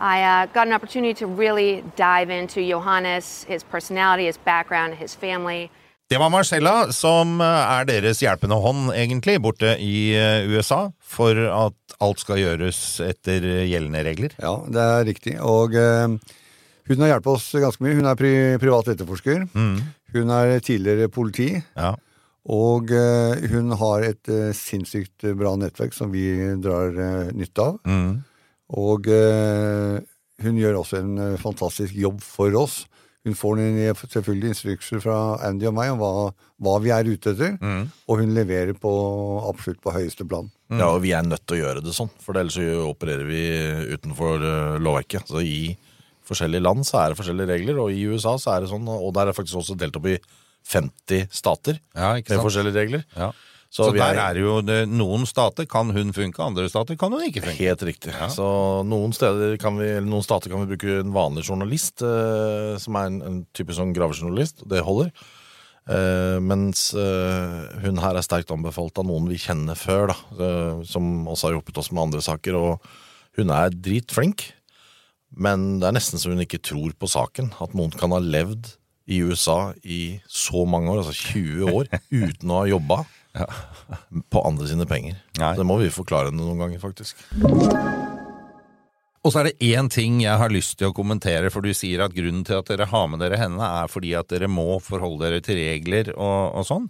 I 0.00 0.22
uh, 0.22 0.46
got 0.46 0.66
an 0.66 0.72
opportunity 0.72 1.14
to 1.14 1.28
really 1.28 1.84
dive 1.94 2.28
into 2.28 2.66
Johannes, 2.68 3.44
his 3.44 3.62
personality, 3.62 4.26
his 4.26 4.36
background, 4.36 4.94
his 4.94 5.14
family. 5.14 5.70
Det 6.12 6.18
var 6.20 6.28
Marcella, 6.28 6.92
som 6.92 7.38
eh, 7.40 7.70
er 7.72 7.86
deres 7.88 8.18
hjelpende 8.20 8.58
hånd, 8.60 8.90
egentlig, 8.92 9.38
borte 9.40 9.70
i 9.80 10.12
eh, 10.12 10.44
USA, 10.44 10.90
for 11.00 11.38
at 11.40 11.94
alt 12.04 12.20
skal 12.20 12.36
gjøres 12.36 12.80
etter 13.00 13.46
gjeldende 13.64 14.02
regler. 14.04 14.34
Ja, 14.36 14.58
det 14.68 14.82
er 14.82 15.06
riktig. 15.08 15.38
Og 15.40 15.72
eh, 15.72 16.12
hun 16.90 17.00
har 17.00 17.14
hjulpet 17.14 17.30
oss 17.32 17.46
ganske 17.64 17.86
mye. 17.86 17.96
Hun 17.96 18.10
er 18.10 18.20
pri 18.20 18.32
privat 18.60 18.92
etterforsker. 18.92 19.46
Hun 20.12 20.34
er 20.36 20.52
tidligere 20.60 21.08
politi. 21.08 21.48
Ja. 21.80 21.94
Og 22.44 22.92
eh, 22.92 23.48
hun 23.54 23.72
har 23.80 24.04
et 24.12 24.28
eh, 24.36 24.52
sinnssykt 24.52 25.30
bra 25.40 25.54
nettverk 25.56 25.96
som 25.96 26.12
vi 26.12 26.28
drar 26.60 26.92
eh, 26.92 27.32
nytte 27.32 27.70
av. 27.70 27.80
Og 28.84 29.08
eh, 29.08 29.96
hun 30.44 30.60
gjør 30.60 30.82
også 30.84 31.00
en 31.00 31.16
eh, 31.30 31.40
fantastisk 31.40 31.96
jobb 32.04 32.20
for 32.20 32.52
oss. 32.66 32.82
Hun 33.22 33.36
får 33.38 33.60
en, 33.62 33.76
selvfølgelig 33.94 34.48
instrukser 34.50 35.02
fra 35.04 35.16
Andy 35.46 35.68
og 35.70 35.76
meg 35.76 35.92
om 35.92 36.00
hva, 36.00 36.08
hva 36.58 36.72
vi 36.82 36.90
er 36.90 37.06
ute 37.06 37.36
etter, 37.36 37.52
og 38.10 38.18
hun 38.18 38.32
leverer 38.34 38.74
på 38.74 38.90
absolutt 39.46 39.78
på 39.84 39.94
høyeste 39.94 40.26
plan. 40.26 40.48
Ja, 40.72 40.88
og 40.88 41.02
vi 41.04 41.12
er 41.14 41.22
nødt 41.22 41.44
til 41.46 41.60
å 41.60 41.60
gjøre 41.60 41.84
det 41.84 41.94
sånn, 41.94 42.10
for 42.24 42.34
ellers 42.40 42.56
så 42.58 42.66
opererer 42.88 43.28
vi 43.28 43.42
utenfor 43.94 44.42
eh, 44.42 44.78
lovverket. 44.82 45.30
Så 45.30 45.42
i 45.44 45.76
forskjellige 46.26 46.64
land 46.64 46.86
så 46.88 46.98
er 47.02 47.12
det 47.12 47.20
forskjellige 47.20 47.52
regler, 47.52 47.78
og 47.84 47.94
i 47.94 48.02
USA 48.10 48.34
så 48.40 48.56
er 48.56 48.64
det 48.64 48.72
sånn, 48.72 48.90
og 48.90 49.12
der 49.14 49.28
er 49.28 49.30
det 49.30 49.38
faktisk 49.38 49.62
også 49.62 49.78
delt 49.78 49.98
opp 50.00 50.10
i 50.10 50.18
50 50.72 51.30
stater 51.34 51.78
Ja, 51.94 52.12
ikke 52.18 52.34
med 52.36 52.44
forskjellige 52.46 52.78
regler. 52.78 53.06
Ja. 53.18 53.30
Så, 53.72 53.86
Så, 53.86 53.92
der 53.96 54.18
er 54.20 54.36
jo 54.36 54.58
det, 54.60 54.82
Noen 54.92 55.22
stater 55.24 55.64
kan 55.64 55.88
hun 55.96 56.10
funke, 56.12 56.42
andre 56.44 56.66
stater 56.68 56.96
kan 57.00 57.14
hun 57.14 57.22
ikke 57.24 57.40
funke. 57.40 57.56
Helt 57.56 57.84
riktig. 57.88 58.12
Så 58.34 58.44
noen, 58.84 59.14
kan 59.56 59.78
vi, 59.80 59.86
eller 59.94 60.10
noen 60.10 60.26
stater 60.26 60.52
kan 60.52 60.60
vi 60.60 60.74
bruke 60.74 60.98
en 61.00 61.14
vanlig 61.14 61.46
journalist, 61.46 62.04
eh, 62.04 62.74
som 62.82 62.98
er 63.00 63.08
en, 63.08 63.22
en 63.24 63.38
type 63.56 63.72
sånn 63.72 63.94
gravejournalist. 63.96 64.66
Det 64.68 64.84
holder. 64.84 65.08
Eh, 65.88 66.36
mens 66.44 66.90
eh, 66.94 67.54
hun 67.82 68.02
her 68.04 68.18
er 68.20 68.26
sterkt 68.26 68.52
anbefalt 68.54 69.00
av 69.00 69.08
noen 69.08 69.30
vi 69.32 69.40
kjenner 69.40 69.78
før, 69.78 70.12
da, 70.12 70.18
eh, 70.36 70.84
som 70.92 71.24
også 71.24 71.48
har 71.48 71.56
hjulpet 71.56 71.80
oss 71.80 71.88
med 71.94 72.04
andre 72.04 72.20
saker. 72.28 72.58
Og 72.60 73.40
hun 73.40 73.54
er 73.56 73.72
dritflink, 73.72 74.50
men 75.32 75.80
det 75.80 75.88
er 75.88 75.96
nesten 75.96 76.20
så 76.20 76.34
hun 76.34 76.44
ikke 76.44 76.60
tror 76.60 76.92
på 76.92 77.08
saken. 77.08 77.54
At 77.64 77.72
noen 77.72 77.96
kan 77.96 78.12
ha 78.12 78.20
levd 78.20 78.74
i 79.08 79.24
USA 79.24 79.72
i 79.82 80.20
så 80.28 80.68
mange 80.68 80.92
år, 80.92 81.02
altså 81.02 81.32
20 81.32 81.72
år, 81.72 81.90
uten 82.28 82.52
å 82.52 82.62
ha 82.62 82.70
jobba 82.70 83.02
på 84.32 84.42
andre 84.44 84.68
sine 84.68 84.86
penger. 84.88 85.16
Det 85.32 85.66
må 85.66 85.78
vi 85.80 85.92
forklare 85.92 86.30
henne 86.30 86.44
noen 86.44 86.60
ganger, 86.60 86.82
faktisk. 86.82 87.22
Og 89.22 89.30
så 89.30 89.38
er 89.38 89.48
det 89.48 89.70
én 89.70 89.88
ting 89.92 90.18
jeg 90.24 90.34
har 90.38 90.50
lyst 90.50 90.76
til 90.80 90.90
å 90.90 90.96
kommentere, 90.96 91.50
for 91.54 91.62
du 91.62 91.70
sier 91.76 92.02
at 92.02 92.14
grunnen 92.16 92.42
til 92.46 92.58
at 92.58 92.70
dere 92.72 92.88
har 92.90 93.10
med 93.10 93.22
dere 93.22 93.38
henne, 93.38 93.62
er 93.62 93.90
fordi 93.90 94.16
at 94.18 94.30
dere 94.32 94.50
må 94.50 94.80
forholde 94.82 95.28
dere 95.28 95.44
til 95.44 95.60
regler 95.60 96.10
og, 96.16 96.58
og 96.58 96.66
sånn. 96.66 96.88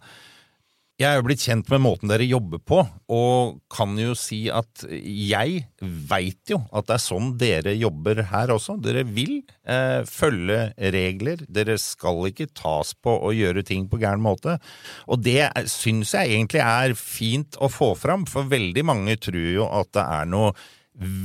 Jeg 1.02 1.08
er 1.10 1.18
jo 1.18 1.24
blitt 1.26 1.42
kjent 1.42 1.70
med 1.72 1.82
måten 1.82 2.10
dere 2.12 2.26
jobber 2.28 2.60
på, 2.62 2.78
og 3.10 3.56
kan 3.72 3.96
jo 3.98 4.12
si 4.18 4.44
at 4.54 4.84
jeg 4.86 5.64
veit 5.82 6.52
jo 6.52 6.60
at 6.70 6.86
det 6.86 6.94
er 6.94 7.02
sånn 7.02 7.32
dere 7.40 7.72
jobber 7.74 8.20
her 8.30 8.52
også. 8.54 8.76
Dere 8.82 9.02
vil 9.08 9.40
eh, 9.66 10.04
følge 10.06 10.68
regler, 10.94 11.42
dere 11.50 11.74
skal 11.82 12.28
ikke 12.30 12.52
tas 12.54 12.92
på 12.94 13.16
å 13.18 13.32
gjøre 13.34 13.64
ting 13.66 13.88
på 13.90 13.98
gæren 14.02 14.22
måte. 14.22 14.60
Og 15.10 15.24
det 15.26 15.48
syns 15.72 16.14
jeg 16.14 16.36
egentlig 16.36 16.62
er 16.62 16.94
fint 16.98 17.58
å 17.58 17.72
få 17.72 17.96
fram, 17.98 18.28
for 18.30 18.46
veldig 18.52 18.86
mange 18.86 19.18
tror 19.18 19.50
jo 19.56 19.66
at 19.72 19.90
det 19.98 20.06
er 20.06 20.30
noe 20.30 20.54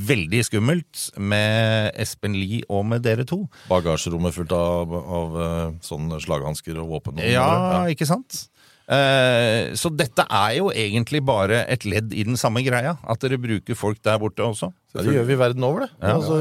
veldig 0.08 0.40
skummelt 0.48 1.08
med 1.20 1.92
Espen 2.00 2.34
Lie 2.34 2.64
og 2.72 2.86
med 2.88 3.04
dere 3.04 3.26
to. 3.28 3.44
Bagasjerommet 3.70 4.34
fullt 4.34 4.54
av, 4.56 4.94
av 5.20 5.40
eh, 5.44 5.64
sånne 5.84 6.18
slaghansker 6.24 6.78
og 6.82 6.94
våpen. 6.96 7.20
og 7.20 7.28
Ja, 7.28 7.46
sånn, 7.46 7.92
ikke 7.94 8.08
sant? 8.08 8.46
Eh, 8.88 9.74
så 9.76 9.90
dette 9.92 10.24
er 10.24 10.54
jo 10.56 10.70
egentlig 10.72 11.20
bare 11.28 11.60
et 11.68 11.84
ledd 11.84 12.14
i 12.16 12.24
den 12.24 12.38
samme 12.40 12.62
greia. 12.64 12.96
At 13.04 13.20
dere 13.24 13.40
bruker 13.40 13.76
folk 13.76 14.00
der 14.04 14.20
borte 14.22 14.46
også. 14.46 14.70
Ja, 14.94 15.04
det 15.04 15.18
gjør 15.18 15.28
vi 15.28 15.36
verden 15.42 15.66
over, 15.68 15.84
det. 15.84 15.90
Ja. 16.00 16.14
altså, 16.16 16.38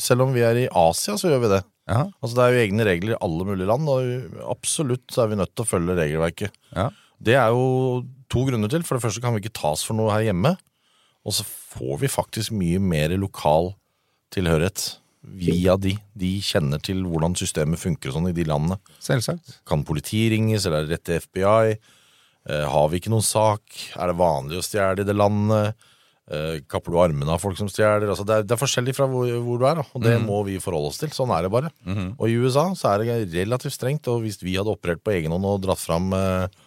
Selv 0.00 0.24
om 0.26 0.32
vi 0.32 0.44
er 0.46 0.62
i 0.64 0.70
Asia, 0.70 1.18
så 1.20 1.28
gjør 1.28 1.44
vi 1.44 1.52
det. 1.52 1.60
Ja. 1.90 2.06
Altså, 2.22 2.34
det 2.38 2.44
er 2.46 2.54
jo 2.54 2.64
egne 2.64 2.88
regler 2.88 3.14
i 3.14 3.20
alle 3.26 3.46
mulige 3.48 3.68
land, 3.68 3.90
og 3.92 4.48
absolutt 4.54 5.04
så 5.12 5.24
er 5.24 5.32
vi 5.32 5.40
nødt 5.42 5.52
til 5.52 5.66
å 5.66 5.68
følge 5.68 5.98
regelverket. 5.98 6.56
Ja. 6.72 6.88
Det 7.22 7.36
er 7.38 7.52
jo 7.54 8.02
to 8.32 8.46
grunner 8.48 8.72
til. 8.72 8.86
For 8.86 8.96
det 8.96 9.04
første 9.04 9.22
kan 9.22 9.36
vi 9.36 9.44
ikke 9.44 9.58
tas 9.60 9.84
for 9.86 9.98
noe 9.98 10.14
her 10.14 10.24
hjemme. 10.30 10.56
Og 11.22 11.36
så 11.36 11.44
får 11.46 12.00
vi 12.00 12.10
faktisk 12.10 12.54
mye 12.56 12.80
mer 12.82 13.12
lokal 13.20 13.74
tilhørighet 14.34 15.01
via 15.22 15.76
de. 15.78 15.94
De 16.18 16.32
kjenner 16.42 16.82
til 16.82 17.04
hvordan 17.06 17.36
systemet 17.38 17.80
funker 17.80 18.14
sånn 18.14 18.30
i 18.30 18.36
de 18.36 18.46
landene. 18.48 18.78
Selvsagt. 19.02 19.60
Kan 19.68 19.84
politiet 19.86 20.32
ringes, 20.34 20.66
eller 20.66 20.82
er 20.82 20.88
det 20.88 20.96
rett 20.96 21.06
til 21.08 21.22
FBI? 21.22 21.78
Eh, 22.50 22.66
har 22.74 22.90
vi 22.90 22.98
ikke 22.98 23.12
noen 23.12 23.26
sak? 23.26 23.62
Er 23.94 24.10
det 24.10 24.18
vanlig 24.18 24.58
å 24.58 24.66
stjele 24.66 25.04
i 25.04 25.08
det 25.08 25.14
landet? 25.14 25.78
Eh, 26.32 26.58
kapper 26.70 26.94
du 26.94 26.98
armene 27.02 27.34
av 27.34 27.42
folk 27.42 27.58
som 27.58 27.70
stjeler? 27.70 28.08
Altså, 28.10 28.26
det, 28.26 28.34
er, 28.34 28.48
det 28.48 28.56
er 28.56 28.62
forskjellig 28.62 28.96
fra 28.98 29.06
hvor, 29.10 29.30
hvor 29.46 29.62
du 29.62 29.66
er, 29.68 29.80
da. 29.82 29.86
og 29.92 30.04
det 30.04 30.16
mm. 30.18 30.26
må 30.26 30.42
vi 30.48 30.58
forholde 30.62 30.90
oss 30.90 31.00
til. 31.02 31.12
Sånn 31.14 31.32
er 31.34 31.46
det 31.46 31.52
bare. 31.54 31.70
Mhm. 31.86 32.12
Og 32.18 32.26
i 32.30 32.36
USA 32.42 32.66
så 32.78 32.92
er 32.92 33.02
det 33.02 33.22
relativt 33.36 33.76
strengt, 33.78 34.10
og 34.10 34.24
hvis 34.26 34.42
vi 34.42 34.58
hadde 34.58 34.74
operert 34.74 35.02
på 35.04 35.14
egen 35.14 35.34
hånd 35.34 35.48
og 35.48 35.62
dratt 35.66 35.82
fram 35.82 36.10
eh, 36.18 36.62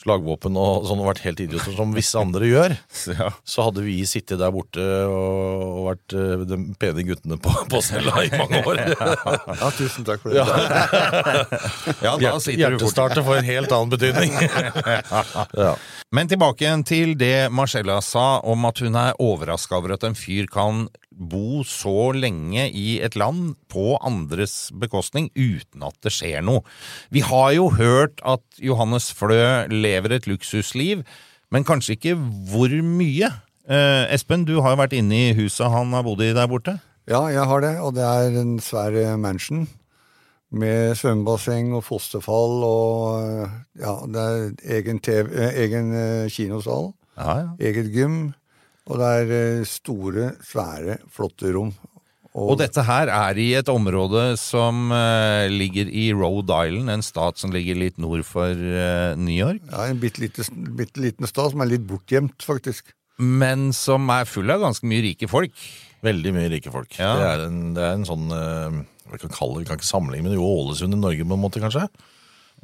slagvåpen 0.00 0.56
og 0.58 0.88
sånn 0.88 1.00
og 1.02 1.06
vært 1.12 1.22
helt 1.22 1.40
idioter 1.44 1.74
som 1.76 1.92
visse 1.94 2.18
andre 2.18 2.48
gjør, 2.48 2.74
så 3.52 3.66
hadde 3.68 3.84
vi 3.86 4.00
sittet 4.08 4.40
der 4.40 4.52
borte 4.54 4.82
og, 4.82 5.62
og 5.64 5.86
vært 5.90 6.16
eh, 6.18 6.44
de 6.50 6.58
pene 6.80 7.04
guttene 7.06 7.38
på, 7.40 7.52
på 7.70 7.82
cella 7.84 8.24
i 8.26 8.32
mange 8.34 8.62
år. 8.66 8.82
Ja, 9.54 9.68
tusen 9.76 10.04
takk 10.06 10.20
for 10.22 10.34
det. 10.34 10.42
Ja, 12.02 12.14
fort. 12.18 12.48
Hjertestarter 12.50 13.22
får 13.24 13.38
en 13.40 13.46
helt 13.46 13.72
annen 13.72 13.92
betydning. 13.92 14.34
ja. 15.64 15.72
Men 16.14 16.30
tilbake 16.30 16.66
igjen 16.66 16.84
til 16.86 17.14
det 17.18 17.48
Marcella 17.54 18.00
sa 18.04 18.40
om 18.44 18.66
at 18.68 18.82
hun 18.84 18.98
er 18.98 19.16
overraska 19.22 19.78
over 19.78 19.96
at 19.96 20.06
en 20.06 20.18
fyr 20.18 20.48
kan 20.50 20.86
bo 21.18 21.62
så 21.68 22.10
lenge 22.16 22.66
i 22.74 22.98
et 23.04 23.14
land 23.18 23.54
på 23.70 23.94
andres 24.04 24.70
bekostning 24.74 25.30
uten 25.36 25.84
at 25.86 25.94
det 26.02 26.12
skjer 26.14 26.42
noe. 26.44 26.64
Vi 27.14 27.22
har 27.24 27.52
jo 27.56 27.68
hørt 27.76 28.18
at 28.26 28.42
Johannes 28.58 29.10
Flø 29.14 29.66
lever 29.70 30.16
et 30.18 30.26
luksusliv, 30.30 31.04
men 31.54 31.64
kanskje 31.68 31.94
ikke 31.98 32.16
hvor 32.50 32.72
mye. 32.82 33.30
Eh, 33.64 34.04
Espen, 34.12 34.44
du 34.44 34.58
har 34.60 34.74
jo 34.74 34.80
vært 34.82 34.96
inne 34.98 35.20
i 35.30 35.36
huset 35.38 35.70
han 35.72 35.94
har 35.94 36.04
bodd 36.04 36.20
i 36.26 36.32
der 36.36 36.50
borte. 36.50 36.78
Ja, 37.08 37.22
jeg 37.28 37.44
har 37.46 37.60
det, 37.60 37.74
og 37.84 37.94
det 37.96 38.04
er 38.04 38.36
en 38.40 38.58
svær 38.64 38.94
eh, 38.96 39.14
mansion 39.20 39.66
med 40.54 40.94
svømmebasseng 40.96 41.72
og 41.74 41.82
fosterfall 41.84 42.62
og 42.62 43.16
eh, 43.24 43.54
ja, 43.82 43.94
det 44.06 44.22
er 44.24 44.76
egen, 44.78 45.00
TV, 45.02 45.30
eh, 45.34 45.56
egen 45.64 45.88
kinosal, 46.30 46.92
Ja, 47.18 47.34
ja. 47.40 47.48
eget 47.70 47.92
gym, 47.94 48.32
og 48.90 49.00
det 49.00 49.10
er 49.20 49.34
eh, 49.38 49.64
store, 49.68 50.30
svære, 50.44 50.98
flotte 51.12 51.52
rom. 51.54 51.72
Og 52.34 52.56
dette 52.58 52.82
her 52.82 53.06
er 53.14 53.38
i 53.38 53.52
et 53.54 53.68
område 53.70 54.32
som 54.42 54.88
uh, 54.90 55.46
ligger 55.46 55.86
i 55.86 56.08
Rhode 56.10 56.50
Island, 56.66 56.90
en 56.90 57.04
stat 57.06 57.38
som 57.38 57.52
ligger 57.54 57.78
litt 57.78 58.00
nord 58.02 58.24
for 58.26 58.50
uh, 58.50 59.14
New 59.14 59.36
York. 59.36 59.62
Ja, 59.70 59.84
En 59.92 60.00
bitte, 60.02 60.18
lite, 60.24 60.42
bitte 60.74 60.98
liten 61.04 61.30
stat 61.30 61.52
som 61.52 61.62
er 61.62 61.70
litt 61.70 61.84
bortgjemt, 61.86 62.42
faktisk. 62.42 62.90
Men 63.22 63.68
som 63.70 64.10
er 64.10 64.26
full 64.26 64.50
av 64.50 64.64
ganske 64.66 64.88
mye 64.90 65.04
rike 65.06 65.30
folk. 65.30 65.54
Veldig 66.02 66.32
mye 66.34 66.50
rike 66.56 66.74
folk. 66.74 66.90
Ja. 66.98 67.12
Det, 67.20 67.28
er 67.30 67.44
en, 67.46 67.60
det 67.78 67.86
er 67.86 67.94
en 68.00 68.08
sånn 68.08 68.26
uh, 68.34 68.82
Vi 69.14 69.22
kan 69.22 69.30
kalle 69.38 69.60
det, 69.60 69.62
vi 69.62 69.68
kan 69.70 69.78
ikke 69.78 69.92
sammenligne 69.94 70.26
med 70.26 70.34
jo 70.34 70.48
Ålesund 70.58 70.98
i 70.98 70.98
Norge, 70.98 71.22
på 71.30 71.38
en 71.38 71.44
måte, 71.46 71.62
kanskje? 71.62 71.86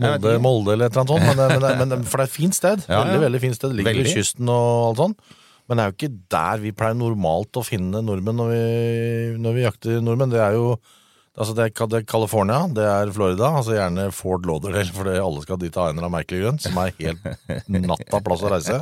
Molde. 0.00 0.34
Molde 0.42 0.74
eller 0.74 0.90
et 0.90 0.96
eller 0.98 1.04
annet 1.06 1.14
sånt. 1.14 1.28
Men, 1.30 1.60
det- 1.62 1.76
men, 1.78 1.94
men, 1.94 2.08
for 2.10 2.18
det 2.18 2.26
er 2.26 2.32
et 2.32 2.40
fint 2.40 2.58
sted. 2.58 2.82
Ja, 2.90 3.04
veldig, 3.04 3.20
ja. 3.20 3.26
veldig 3.28 3.40
fint 3.46 3.60
sted. 3.62 3.78
Ligger 3.78 4.02
ved 4.02 4.10
kysten 4.18 4.50
og 4.50 4.88
alt 4.90 5.04
sånn. 5.04 5.16
Men 5.70 5.78
det 5.78 5.82
er 5.84 5.90
jo 5.92 5.96
ikke 6.00 6.14
der 6.34 6.62
vi 6.64 6.72
pleier 6.74 6.96
normalt 6.98 7.54
å 7.60 7.62
finne 7.62 8.00
nordmenn 8.02 8.40
når 8.42 8.48
vi, 8.50 8.62
når 9.38 9.54
vi 9.54 9.62
jakter 9.68 10.00
nordmenn. 10.02 10.32
Det 10.34 10.42
er 10.42 10.58
jo 10.58 10.72
Altså 11.40 11.54
det 11.54 11.62
er, 11.62 12.02
California, 12.10 12.64
det 12.74 12.82
er 12.84 13.10
Florida, 13.14 13.46
altså 13.56 13.76
gjerne 13.76 14.08
Ford 14.12 14.44
Lauderdale, 14.44 14.90
for 14.92 15.06
det- 15.06 15.20
alle 15.22 15.40
skal 15.44 15.60
dit 15.62 15.76
av 15.78 15.86
en 15.88 15.94
eller 15.96 16.08
annen 16.08 16.16
merkelig 16.18 16.40
grunn, 16.42 16.58
som 16.60 16.76
er 16.82 16.90
helt 16.98 17.22
natta 17.86 18.20
plass 18.26 18.42
å 18.44 18.50
reise. 18.50 18.80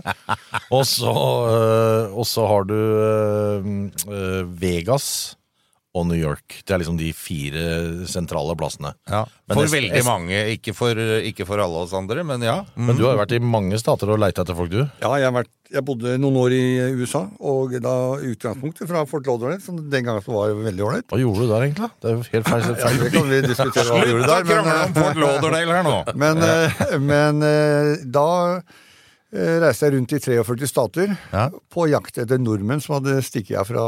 Og 0.72 0.82
så, 0.88 1.12
øh, 1.52 2.16
har 2.48 2.64
du 2.66 2.74
øh, 2.74 3.68
øh, 4.08 4.42
Vegas 4.58 5.36
og 5.96 6.04
New 6.06 6.18
York. 6.18 6.60
Det 6.68 6.74
er 6.74 6.82
liksom 6.82 6.98
de 7.00 7.08
fire 7.16 7.62
sentrale 8.10 8.54
plassene. 8.60 8.92
Ja, 9.08 9.22
Men 9.48 9.56
for 9.56 9.64
es- 9.64 9.72
veldig 9.72 10.02
mange, 10.04 10.36
ikke 10.54 10.74
for, 10.76 10.94
ikke 10.94 11.46
for 11.48 11.58
alle 11.64 11.84
oss 11.84 11.94
andre, 11.96 12.22
men 12.24 12.42
ja. 12.44 12.58
Men 12.76 12.96
du 12.96 13.04
har 13.06 13.16
jo 13.16 13.22
vært 13.22 13.32
i 13.32 13.40
mange 13.40 13.78
stater 13.80 14.10
og 14.12 14.20
leita 14.20 14.44
etter 14.44 14.54
folk, 14.58 14.70
du? 14.70 14.82
Ja, 15.00 15.14
jeg, 15.16 15.24
har 15.24 15.32
vært, 15.32 15.50
jeg 15.72 15.84
bodde 15.88 16.18
noen 16.20 16.36
år 16.36 16.52
i 16.52 16.62
USA, 17.00 17.24
og 17.40 17.72
da 17.80 17.94
utgangspunktet 18.20 18.88
fra 18.90 19.04
Fort 19.08 19.26
Lauderdale, 19.26 19.60
som 19.64 19.78
den 19.90 20.04
gangen 20.04 20.22
var 20.26 20.52
veldig 20.52 20.84
ålreit. 20.84 21.08
Hva 21.08 21.20
gjorde 21.22 21.46
du 21.46 21.52
der, 21.54 21.66
egentlig? 21.68 21.90
Det 22.02 22.10
er 22.10 22.18
jo 22.18 22.26
helt 22.36 22.52
feil. 22.52 22.68
Ja, 22.68 22.92
det 23.04 23.12
kan 23.16 23.32
vi 23.32 23.40
diskutere 23.48 23.88
hva 23.88 24.04
vi 24.04 24.12
gjorde 24.12 24.44
der. 24.44 25.82
Nå. 25.88 25.96
Men, 26.22 26.42
eh, 26.42 26.98
men 26.98 27.42
eh, 27.42 27.96
da 28.04 28.60
reiste 29.32 29.88
jeg 29.88 29.94
rundt 29.94 30.12
i 30.16 30.20
43 30.24 30.68
stater 30.70 31.10
på 31.68 31.88
jakt 31.90 32.20
etter 32.22 32.40
nordmenn 32.40 32.80
som 32.80 32.96
hadde 32.96 33.18
stikket 33.26 33.58
av 33.60 33.68
fra, 33.68 33.82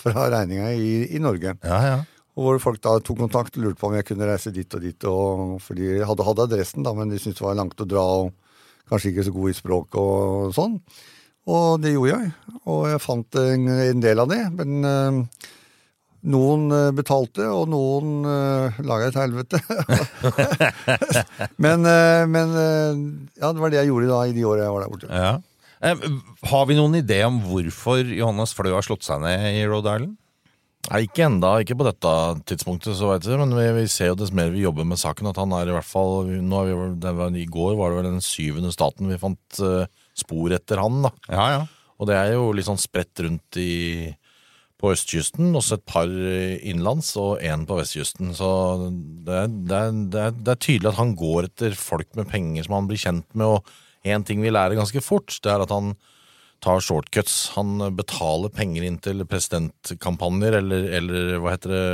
fra 0.00 0.28
regninga 0.32 0.70
i, 0.72 0.92
i 1.12 1.20
Norge. 1.20 1.58
Ja, 1.64 1.80
ja. 1.84 1.98
Og 2.38 2.44
hvor 2.46 2.60
folk 2.62 2.80
da 2.84 2.94
tok 3.02 3.18
kontakt 3.18 3.56
og 3.58 3.64
lurte 3.64 3.80
på 3.80 3.88
om 3.90 3.96
jeg 3.98 4.06
kunne 4.06 4.28
reise 4.28 4.52
dit 4.54 4.74
og 4.78 4.84
dit. 4.84 5.06
Og, 5.10 5.56
for 5.60 5.74
de 5.74 5.98
hadde 6.06 6.26
hatt 6.28 6.42
adressen, 6.44 6.84
da, 6.86 6.94
men 6.94 7.10
de 7.10 7.18
syntes 7.18 7.40
det 7.40 7.48
var 7.48 7.58
langt 7.58 7.82
å 7.82 7.88
dra 7.88 8.04
og 8.20 8.30
kanskje 8.88 9.10
ikke 9.10 9.24
så 9.26 9.32
god 9.34 9.50
i 9.50 9.56
språk 9.58 9.98
og 10.00 10.52
sånn. 10.56 10.76
Og 11.48 11.80
det 11.82 11.96
gjorde 11.96 12.14
jeg. 12.14 12.30
Og 12.70 12.84
jeg 12.92 13.02
fant 13.02 13.40
en, 13.42 13.66
en 13.88 14.04
del 14.04 14.22
av 14.22 14.30
det. 14.30 14.40
Men 14.54 14.88
eh, 14.88 15.48
noen 16.26 16.66
eh, 16.74 16.88
betalte, 16.96 17.46
og 17.46 17.68
noen 17.70 18.24
uh, 18.26 18.78
laga 18.82 19.10
et 19.10 19.18
helvete. 19.20 19.60
men 21.64 21.86
eh, 21.86 22.24
men 22.26 22.56
ja, 23.38 23.52
det 23.52 23.62
var 23.62 23.70
det 23.70 23.78
jeg 23.82 23.92
gjorde 23.92 24.10
da 24.10 24.24
i 24.26 24.34
de 24.34 24.46
åra 24.48 24.66
jeg 24.66 24.74
var 24.74 24.84
der 24.84 24.92
borte. 24.94 25.12
Ja. 25.12 25.36
Eh, 25.80 26.08
Har 26.50 26.66
vi 26.66 26.78
noen 26.78 26.98
idé 26.98 27.20
om 27.26 27.38
hvorfor 27.44 28.02
Johannes 28.02 28.54
Flø 28.56 28.72
har 28.74 28.86
slått 28.86 29.06
seg 29.06 29.22
ned 29.22 29.46
i 29.60 29.62
Rhode 29.68 29.94
Island? 29.94 30.16
Nei, 30.88 31.02
ikke 31.04 31.26
enda, 31.26 31.50
ikke 31.60 31.76
på 31.76 31.84
dette 31.84 32.10
tidspunktet, 32.48 32.96
så 32.96 33.10
vet 33.10 33.26
du, 33.26 33.32
men 33.36 33.50
vi, 33.52 33.64
vi 33.76 33.88
ser 33.92 34.12
jo 34.12 34.18
dess 34.22 34.30
mer 34.32 34.48
vi 34.54 34.62
jobber 34.62 34.86
med 34.88 35.00
saken, 35.00 35.28
at 35.28 35.36
han 35.36 35.52
er 35.52 35.68
i 35.68 35.74
hvert 35.74 35.84
fall 35.84 36.22
vi, 36.24 36.38
det 36.40 37.12
var, 37.18 37.34
I 37.34 37.44
går 37.50 37.74
var 37.76 37.92
det 37.92 37.98
vel 37.98 38.08
den 38.08 38.24
syvende 38.24 38.70
staten 38.72 39.10
vi 39.10 39.18
fant 39.20 39.60
uh, 39.60 39.84
spor 40.16 40.54
etter 40.56 40.80
han, 40.80 41.02
da. 41.04 41.12
Ja, 41.28 41.48
ja. 41.58 41.92
Og 41.98 42.08
det 42.08 42.16
er 42.16 42.32
jo 42.38 42.54
litt 42.56 42.70
sånn 42.70 42.80
spredt 42.80 43.20
rundt 43.26 43.58
i 43.60 44.08
på 44.78 44.92
østkysten, 44.94 45.50
også 45.58 45.78
et 45.78 45.86
par 45.90 46.06
innenlands 46.06 47.10
og 47.18 47.42
én 47.42 47.64
på 47.66 47.80
vestkysten. 47.80 48.30
Så 48.36 48.48
det 49.26 49.34
er, 49.34 49.48
det, 49.50 49.80
er, 49.80 50.36
det, 50.36 50.52
er, 50.52 50.60
tydelig 50.60 50.92
at 50.92 51.00
han 51.00 51.16
går 51.18 51.48
etter 51.48 51.74
folk 51.78 52.12
med 52.18 52.30
penger 52.30 52.66
som 52.66 52.76
han 52.78 52.90
blir 52.90 53.02
kjent 53.02 53.26
med, 53.34 53.58
og 53.58 54.06
én 54.06 54.22
ting 54.26 54.44
vi 54.44 54.54
lærer 54.54 54.78
ganske 54.78 55.02
fort, 55.02 55.34
det 55.42 55.50
er 55.50 55.64
at 55.64 55.74
han 55.74 55.96
tar 56.64 56.82
shortcuts. 56.82 57.36
Han 57.54 57.78
betaler 57.98 58.54
penger 58.54 58.86
inn 58.86 58.98
til 59.02 59.22
presidentkampanjer, 59.28 60.58
eller, 60.60 60.90
eller 60.98 61.38
hva 61.42 61.54
heter 61.54 61.74
det, 61.74 61.86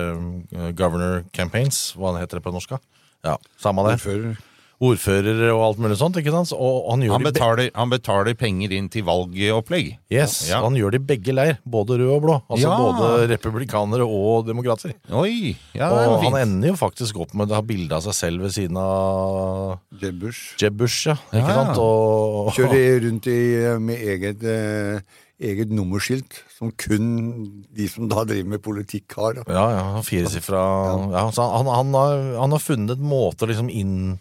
eh, 0.57 0.73
governor 0.77 1.25
campaigns, 1.37 1.87
hva 1.99 2.15
heter 2.19 2.41
det 2.41 2.47
på 2.47 2.55
norsk? 2.55 2.77
Ja, 3.25 3.39
samme 3.61 3.85
det. 3.89 3.99
Ordfører. 3.99 4.37
Ordfører 4.83 5.53
og 5.55 5.61
alt 5.69 5.79
mulig 5.79 5.97
sånt, 6.01 6.17
ikke 6.19 6.33
sant? 6.35 6.51
Og 6.57 6.91
han 6.91 7.01
gjør 7.07 7.13
Han 7.15 7.23
betaler, 7.29 7.71
han 7.75 7.91
betaler 7.93 8.35
penger 8.35 8.73
inn 8.75 8.89
til 8.91 9.05
valgopplegg. 9.07 9.93
Yes, 10.11 10.49
Ja. 10.51 10.61
Han 10.65 10.75
gjør 10.75 10.91
det 10.97 11.01
i 11.03 11.05
begge 11.15 11.33
leir, 11.35 11.59
både 11.65 11.99
rød 12.01 12.11
og 12.17 12.23
blå. 12.23 12.43
Altså 12.51 12.69
Ja. 12.69 12.77
både 12.77 13.29
republikanere 13.31 14.05
og 14.05 14.47
demokrater. 14.47 14.95
Oi, 15.13 15.57
ja, 15.75 15.89
det 15.91 16.09
og 16.09 16.21
fint. 16.21 16.35
han 16.35 16.49
ender 16.49 16.69
jo 16.69 16.75
faktisk 16.75 17.21
opp 17.21 17.35
med 17.35 17.49
å 17.51 17.55
ha 17.55 17.63
bilde 17.63 17.93
av 17.95 18.03
seg 18.03 18.15
selv 18.15 18.41
ved 18.43 18.51
siden 18.53 18.77
av 18.77 19.79
Jeb 20.01 20.19
Bush. 20.21 20.57
Jeb 20.61 20.77
Bush, 20.77 21.07
ja. 21.07 21.15
Ikke 21.33 21.49
Ja. 21.49 21.65
sant? 21.65 21.79
Og, 21.79 22.53
Kjører 22.55 23.01
rundt 23.07 23.27
i, 23.27 23.79
med 23.79 23.99
eget, 23.99 24.43
eh, 24.45 25.01
eget 25.41 25.71
nummerskilt, 25.71 26.43
som 26.59 26.71
kun 26.73 27.65
de 27.75 27.89
som 27.89 28.09
da 28.09 28.25
driver 28.25 28.49
med 28.49 28.63
politikk 28.63 29.13
har. 29.17 29.35
Da. 29.35 29.43
Ja, 29.49 29.71
ja, 29.71 30.01
firesifra 30.03 31.11
ja. 31.13 31.31
så 31.31 31.43
han, 31.51 31.67
han, 31.67 31.93
har, 31.93 32.39
han 32.41 32.51
har 32.51 32.59
funnet 32.63 32.99
en 32.99 33.09
måte 33.09 33.43
å 33.45 33.49
liksom 33.51 33.69
inn 33.71 34.19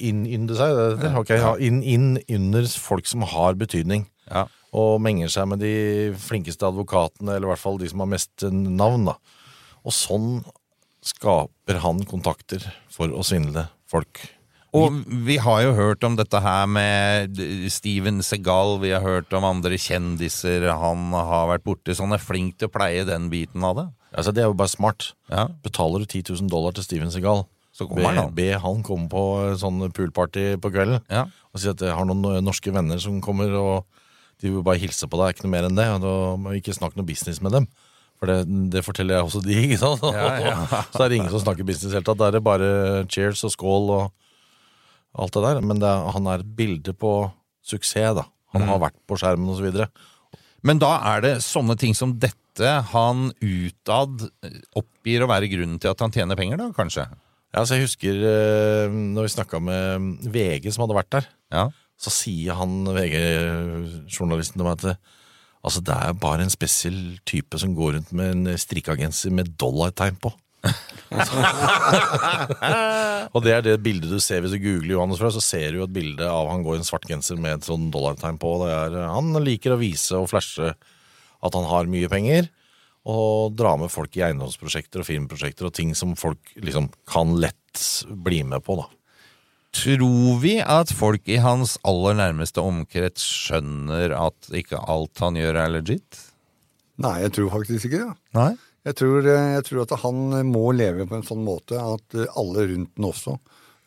innynde 0.00 0.56
seg 0.58 0.72
det, 0.76 0.86
det, 1.02 1.12
ok, 1.20 1.34
ja, 1.36 1.52
inn, 1.62 1.82
inn 1.82 2.14
under 2.36 2.66
folk 2.80 3.08
som 3.10 3.26
har 3.34 3.58
betydning. 3.60 4.06
Og 4.76 5.00
menger 5.02 5.30
seg 5.32 5.48
med 5.50 5.62
de 5.64 5.74
flinkeste 6.22 6.68
advokatene, 6.68 7.34
eller 7.34 7.48
i 7.48 7.52
hvert 7.52 7.62
fall 7.62 7.80
de 7.80 7.88
som 7.90 8.04
har 8.04 8.10
mest 8.12 8.44
navn. 8.46 9.08
da. 9.10 9.16
Og 9.82 9.94
sånn 9.96 10.28
skaper 11.04 11.80
han 11.82 12.04
kontakter 12.08 12.62
for 12.92 13.10
å 13.10 13.24
svindle 13.26 13.66
folk. 13.90 14.20
Og 14.76 15.00
vi 15.26 15.34
har 15.42 15.64
jo 15.64 15.72
hørt 15.74 16.04
om 16.06 16.14
dette 16.14 16.38
her 16.44 16.68
med 16.70 17.40
Steven 17.74 18.20
Segal, 18.22 18.76
vi 18.78 18.92
har 18.94 19.02
hørt 19.02 19.32
om 19.34 19.46
andre 19.48 19.74
kjendiser 19.80 20.68
han 20.70 21.08
har 21.16 21.48
vært 21.50 21.64
borti, 21.66 21.90
så 21.90 22.06
han 22.06 22.14
er 22.14 22.22
flink 22.22 22.60
til 22.60 22.70
å 22.70 22.74
pleie 22.76 23.02
den 23.08 23.26
biten 23.32 23.64
av 23.66 23.80
det. 23.80 23.86
Altså, 24.14 24.30
det 24.34 24.44
er 24.44 24.50
jo 24.50 24.58
bare 24.58 24.70
smart. 24.70 25.08
Betaler 25.64 26.04
du 26.04 26.06
10 26.06 26.30
000 26.36 26.52
dollar 26.52 26.76
til 26.76 26.86
Steven 26.86 27.10
Segal, 27.10 27.42
Så 27.80 27.88
kommer 27.88 28.04
han, 28.12 28.30
Be, 28.36 28.50
be 28.52 28.58
han 28.60 28.82
komme 28.84 29.08
på 29.10 29.24
sånn 29.60 29.80
poolparty 29.96 30.44
på 30.60 30.70
kvelden. 30.74 31.00
Og 31.50 31.62
si 31.62 31.70
at 31.72 31.80
jeg 31.80 31.96
har 31.96 32.04
noen 32.06 32.22
eh, 32.36 32.42
norske 32.44 32.70
venner 32.76 33.00
som 33.00 33.16
kommer, 33.24 33.50
og 33.56 33.86
de 34.40 34.52
vil 34.52 34.62
bare 34.64 34.80
hilse 34.82 35.08
på 35.08 35.18
deg. 35.20 35.32
Ikke 35.34 35.46
noe 35.48 35.54
mer 35.56 35.66
enn 35.70 35.78
det. 35.80 35.86
Og 35.96 36.04
da 36.04 36.12
må 36.40 36.52
vi 36.54 36.60
ikke 36.62 36.76
snakke 36.76 37.00
noe 37.00 37.08
business 37.08 37.40
med 37.44 37.56
dem. 37.56 37.66
For 38.20 38.28
det, 38.28 38.38
det 38.74 38.82
forteller 38.84 39.16
jeg 39.16 39.26
også 39.30 39.40
de, 39.46 39.56
ikke 39.66 39.80
sant? 39.80 40.04
Ja, 40.12 40.28
ja. 40.44 40.56
så 40.92 41.06
er 41.06 41.08
det 41.14 41.18
ingen 41.22 41.32
som 41.32 41.40
snakker 41.46 41.64
business 41.64 41.88
i 41.88 41.94
det 41.94 41.98
hele 42.02 42.08
tatt. 42.12 42.20
Da 42.20 42.28
er 42.30 42.36
det 42.38 42.44
bare 42.44 42.70
cheers 43.08 43.42
og 43.48 43.54
skål 43.56 43.90
og 43.96 44.04
alt 45.24 45.34
det 45.38 45.42
der. 45.48 45.60
Men 45.64 45.80
det, 45.82 45.88
er- 45.88 46.12
han 46.14 46.28
er 46.30 46.44
et 46.44 46.52
bilde 46.60 46.92
på 47.00 47.14
suksess, 47.66 48.14
da. 48.20 48.26
Han 48.54 48.64
har 48.66 48.80
vært 48.82 48.96
på 49.08 49.16
skjermen 49.20 49.48
og 49.52 49.56
så 49.60 49.66
videre. 49.68 49.88
Men 50.66 50.80
da 50.82 50.92
er 51.14 51.22
det 51.24 51.32
sånne 51.44 51.76
ting 51.80 51.94
som 51.96 52.12
dette 52.20 52.36
han 52.90 53.28
utad 53.40 54.24
oppgir 54.76 55.22
å 55.24 55.28
være 55.30 55.48
grunnen 55.48 55.78
til 55.80 55.92
at 55.94 56.02
han 56.04 56.12
tjener 56.12 56.36
penger, 56.36 56.58
da, 56.60 56.66
kanskje? 56.76 57.06
Ja, 57.50 57.64
så 57.66 57.76
jeg 57.76 57.88
husker 57.88 58.14
eh, 58.30 58.92
når 58.92 59.26
vi 59.26 59.32
snakka 59.34 59.58
med 59.64 60.28
VG 60.30 60.70
som 60.70 60.84
hadde 60.84 60.98
vært 61.00 61.14
der, 61.16 61.24
så 62.00 62.12
sier 62.14 62.54
han 62.56 62.84
VG-journalisten 62.94 64.60
til 64.60 64.66
meg 64.66 64.78
at 64.78 64.84
altså, 65.66 65.80
det 65.84 65.96
er 65.96 66.20
bare 66.22 66.46
en 66.46 66.52
spesiell 66.52 67.18
type 67.28 67.58
som 67.60 67.74
går 67.76 67.98
rundt 67.98 68.12
med 68.16 68.28
en 68.36 68.60
strikkeagenser 68.60 69.34
med 69.34 69.52
dollartegn 69.60 70.16
på. 70.22 70.30
og 73.34 73.38
det 73.42 73.52
er 73.54 73.62
det 73.64 73.82
bildet 73.82 74.10
du 74.12 74.20
ser 74.20 74.42
hvis 74.44 74.52
du 74.52 74.60
googler 74.60 74.92
Johannes 74.92 75.16
fra 75.16 75.30
så 75.32 75.40
ser 75.40 75.72
du 75.72 75.78
jo 75.80 75.86
et 75.86 75.94
bilde 75.94 76.26
av 76.28 76.50
han 76.52 76.60
går 76.66 76.74
i 76.76 76.80
en 76.82 76.86
svart 76.86 77.08
genser 77.08 77.40
med 77.40 77.52
et 77.56 77.66
sånn 77.66 77.88
dollartegn 77.92 78.38
på. 78.40 78.50
Det 78.62 78.70
er, 78.76 78.90
han 79.10 79.32
liker 79.42 79.74
å 79.74 79.80
vise 79.80 80.14
og 80.20 80.30
flashe 80.30 80.68
at 81.40 81.56
han 81.56 81.66
har 81.70 81.88
mye 81.90 82.08
penger, 82.12 82.50
og 83.10 83.58
dra 83.58 83.74
med 83.80 83.90
folk 83.92 84.14
i 84.18 84.24
eiendomsprosjekter 84.28 85.02
og 85.02 85.08
filmprosjekter 85.08 85.68
og 85.68 85.74
ting 85.76 85.92
som 85.98 86.16
folk 86.18 86.54
liksom 86.56 86.88
kan 87.10 87.36
lett 87.42 87.84
bli 88.10 88.42
med 88.46 88.64
på, 88.66 88.78
da. 88.80 88.88
Tror 89.76 90.40
vi 90.42 90.56
at 90.58 90.90
folk 90.90 91.28
i 91.30 91.38
hans 91.42 91.76
aller 91.86 92.16
nærmeste 92.18 92.62
omkrets 92.62 93.22
skjønner 93.22 94.16
at 94.18 94.50
ikke 94.56 94.80
alt 94.82 95.22
han 95.22 95.38
gjør 95.38 95.60
er 95.62 95.70
legit? 95.76 96.18
Nei, 97.00 97.20
jeg 97.22 97.36
tror 97.36 97.52
faktisk 97.54 97.86
ikke 97.86 98.02
det. 98.02 98.16
Nei? 98.36 98.50
Jeg 98.88 98.96
tror, 98.96 99.26
eh, 99.28 99.52
jeg 99.58 99.64
tror 99.68 99.82
at 99.84 99.94
han 100.02 100.20
må 100.48 100.70
leve 100.72 101.06
på 101.06 101.18
en 101.18 101.24
sånn 101.26 101.44
måte 101.44 101.78
at 101.78 102.16
eh, 102.16 102.30
alle 102.40 102.64
rundt 102.72 102.94
den 102.96 103.06
også 103.06 103.36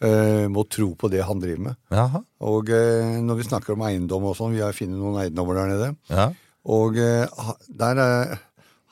eh, 0.06 0.46
må 0.54 0.64
tro 0.72 0.92
på 1.00 1.10
det 1.12 1.24
han 1.26 1.42
driver 1.42 1.68
med. 1.68 1.80
Jaha. 1.94 2.24
Og 2.48 2.72
eh, 2.74 3.20
når 3.26 3.42
vi 3.42 3.48
snakker 3.50 3.76
om 3.76 3.86
eiendom 3.88 4.30
og 4.30 4.38
sånn, 4.40 4.56
vi 4.56 4.64
har 4.64 4.76
funnet 4.78 5.02
noen 5.02 5.20
eiendommer 5.24 5.60
der 5.60 5.74
nede. 5.74 5.92
Ja. 6.14 6.30
Og 6.74 7.00
eh, 7.02 7.44
der 7.84 8.04
er 8.06 8.36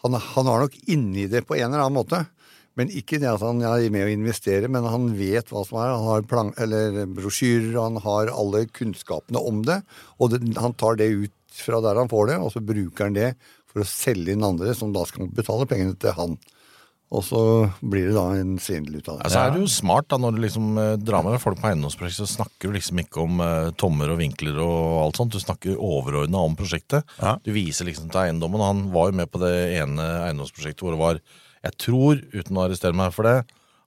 han, 0.01 0.17
han 0.17 0.47
var 0.49 0.63
nok 0.63 0.77
inni 0.89 1.27
det 1.31 1.43
på 1.47 1.57
en 1.57 1.69
eller 1.69 1.85
annen 1.85 1.99
måte. 1.99 2.23
Men 2.79 2.91
ikke 2.95 3.19
det 3.19 3.27
at 3.27 3.43
han 3.43 3.59
er 3.67 3.89
med 3.91 4.07
å 4.07 4.13
investere, 4.13 4.69
men 4.71 4.87
han 4.87 5.09
vet 5.17 5.49
hva 5.51 5.65
som 5.67 5.81
er. 5.81 5.91
Han 5.91 6.07
har 6.07 6.27
plan, 6.29 6.53
eller 6.61 7.03
brosjyrer, 7.11 7.75
han 7.75 7.99
har 8.03 8.31
alle 8.31 8.63
kunnskapene 8.71 9.41
om 9.43 9.59
det. 9.67 9.81
Og 10.23 10.31
det, 10.31 10.41
han 10.57 10.75
tar 10.79 10.97
det 11.01 11.11
ut 11.11 11.35
fra 11.51 11.81
der 11.83 11.99
han 11.99 12.11
får 12.11 12.31
det, 12.31 12.39
og 12.39 12.53
så 12.53 12.63
bruker 12.63 13.09
han 13.09 13.17
det 13.17 13.33
for 13.71 13.83
å 13.83 13.87
selge 13.87 14.33
inn 14.33 14.47
andre, 14.47 14.75
som 14.75 14.95
da 14.95 15.03
skal 15.07 15.31
betale 15.35 15.67
pengene 15.67 15.97
til 15.99 16.15
han. 16.15 16.37
Og 17.11 17.23
så 17.27 17.39
blir 17.83 18.05
det 18.07 18.13
da 18.15 18.23
en 18.39 18.53
svindel 18.63 19.01
ut 19.01 19.09
av 19.11 19.17
det. 19.19 19.25
Ja, 19.25 19.31
så 19.33 19.39
er 19.43 19.49
det 19.51 19.59
jo 19.65 19.69
smart 19.71 20.07
da, 20.13 20.15
når 20.21 20.37
du 20.37 20.41
liksom 20.45 20.69
eh, 20.79 20.93
drar 21.03 21.25
med 21.25 21.41
folk 21.43 21.59
på 21.59 21.67
eiendomsprosjekt, 21.67 22.21
så 22.21 22.27
snakker 22.37 22.71
du 22.71 22.77
liksom 22.77 23.01
ikke 23.03 23.25
om 23.25 23.41
eh, 23.43 23.71
tommer 23.81 24.13
og 24.13 24.21
vinkler 24.21 24.61
og 24.63 25.01
alt 25.01 25.19
sånt. 25.19 25.35
Du 25.35 25.41
snakker 25.43 25.75
overordna 25.75 26.39
om 26.47 26.55
prosjektet. 26.55 27.03
Du 27.43 27.51
viser 27.51 27.89
liksom 27.89 28.07
til 28.13 28.21
eiendommen. 28.23 28.63
Han 28.63 28.85
var 28.95 29.11
jo 29.11 29.17
med 29.19 29.31
på 29.33 29.41
det 29.43 29.51
ene 29.81 30.05
eiendomsprosjektet 30.29 30.85
hvor 30.87 30.95
det 30.95 31.01
var, 31.03 31.19
jeg 31.67 31.77
tror, 31.83 32.23
uten 32.31 32.57
å 32.61 32.63
arrestere 32.69 32.95
meg 32.95 33.11
for 33.11 33.27
det, 33.27 33.35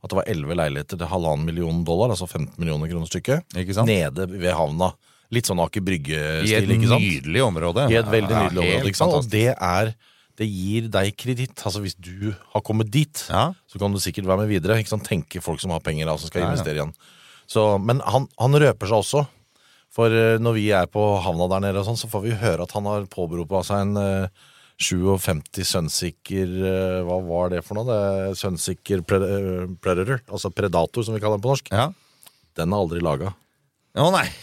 at 0.04 0.12
det 0.12 0.18
var 0.20 0.28
elleve 0.28 0.58
leiligheter 0.60 1.00
til 1.00 1.08
halvannen 1.08 1.48
million 1.48 1.80
dollar, 1.88 2.12
altså 2.12 2.28
15 2.28 2.58
millioner 2.60 2.90
kroner 2.92 3.08
stykket, 3.08 3.56
nede 3.88 4.26
ved 4.36 4.52
havna. 4.52 4.92
Litt 5.32 5.48
sånn 5.48 5.62
Aker 5.64 5.80
Brygge-stil, 5.82 6.50
I 6.52 6.58
et 6.60 6.68
ikke 6.76 6.90
sant? 6.92 7.00
nydelig 7.00 7.40
område. 7.42 7.86
I 7.88 7.96
et 8.02 8.10
veldig 8.12 8.34
Ja, 8.36 8.42
nydelig 8.44 8.60
område, 8.68 8.90
ikke 8.92 9.00
sant? 9.00 9.16
Og 9.16 9.30
det 9.32 9.46
er 9.56 9.94
det 10.40 10.48
gir 10.50 10.88
deg 10.90 11.12
kreditt. 11.20 11.54
Altså 11.62 11.82
Hvis 11.84 11.94
du 11.94 12.32
har 12.54 12.62
kommet 12.66 12.90
dit, 12.90 13.24
så 13.70 13.78
kan 13.78 13.92
du 13.94 14.00
sikkert 14.02 14.26
være 14.26 14.44
med 14.44 14.50
videre. 14.50 14.80
Ikke 14.82 14.90
sant? 14.94 15.06
Tenke 15.06 15.42
folk 15.44 15.60
som 15.62 15.70
har 15.70 15.82
penger 15.84 16.08
Altså 16.10 16.26
som 16.26 16.32
skal 16.32 16.42
Ja, 16.42 16.48
ja. 16.48 16.52
investere 16.56 16.80
igjen. 16.80 16.94
Så, 17.46 17.64
men 17.78 18.00
han, 18.02 18.26
han 18.40 18.56
røper 18.58 18.90
seg 18.90 18.98
også. 19.04 19.24
For 19.94 20.10
eh, 20.10 20.40
når 20.42 20.56
vi 20.56 20.64
er 20.74 20.88
på 20.90 21.02
havna 21.22 21.46
der 21.52 21.62
nede, 21.68 21.78
og 21.78 21.86
sånn, 21.86 22.00
så 22.00 22.08
får 22.10 22.24
vi 22.24 22.34
høre 22.40 22.64
at 22.66 22.72
han 22.74 22.88
har 22.90 23.04
påberopa 23.12 23.60
seg 23.62 23.84
en 23.84 24.00
eh, 24.00 24.42
57 24.82 25.62
sønnsikker 25.70 26.54
eh, 26.66 26.96
Hva 27.06 27.20
var 27.28 27.52
det 27.52 27.60
for 27.62 27.78
noe? 27.78 27.86
Det 27.86 27.98
er 28.00 28.34
Sønnsikker 28.40 29.04
pre 29.06 29.20
eh, 29.22 29.68
predator. 29.78 30.18
Altså 30.26 30.50
predator, 30.50 31.06
som 31.06 31.14
vi 31.14 31.22
kaller 31.22 31.38
den 31.38 31.44
på 31.46 31.52
norsk. 31.52 31.70
Den 32.58 32.74
er 32.74 32.82
aldri 32.82 32.98
laga. 33.04 33.30
Å 33.94 34.08
nei! 34.10 34.24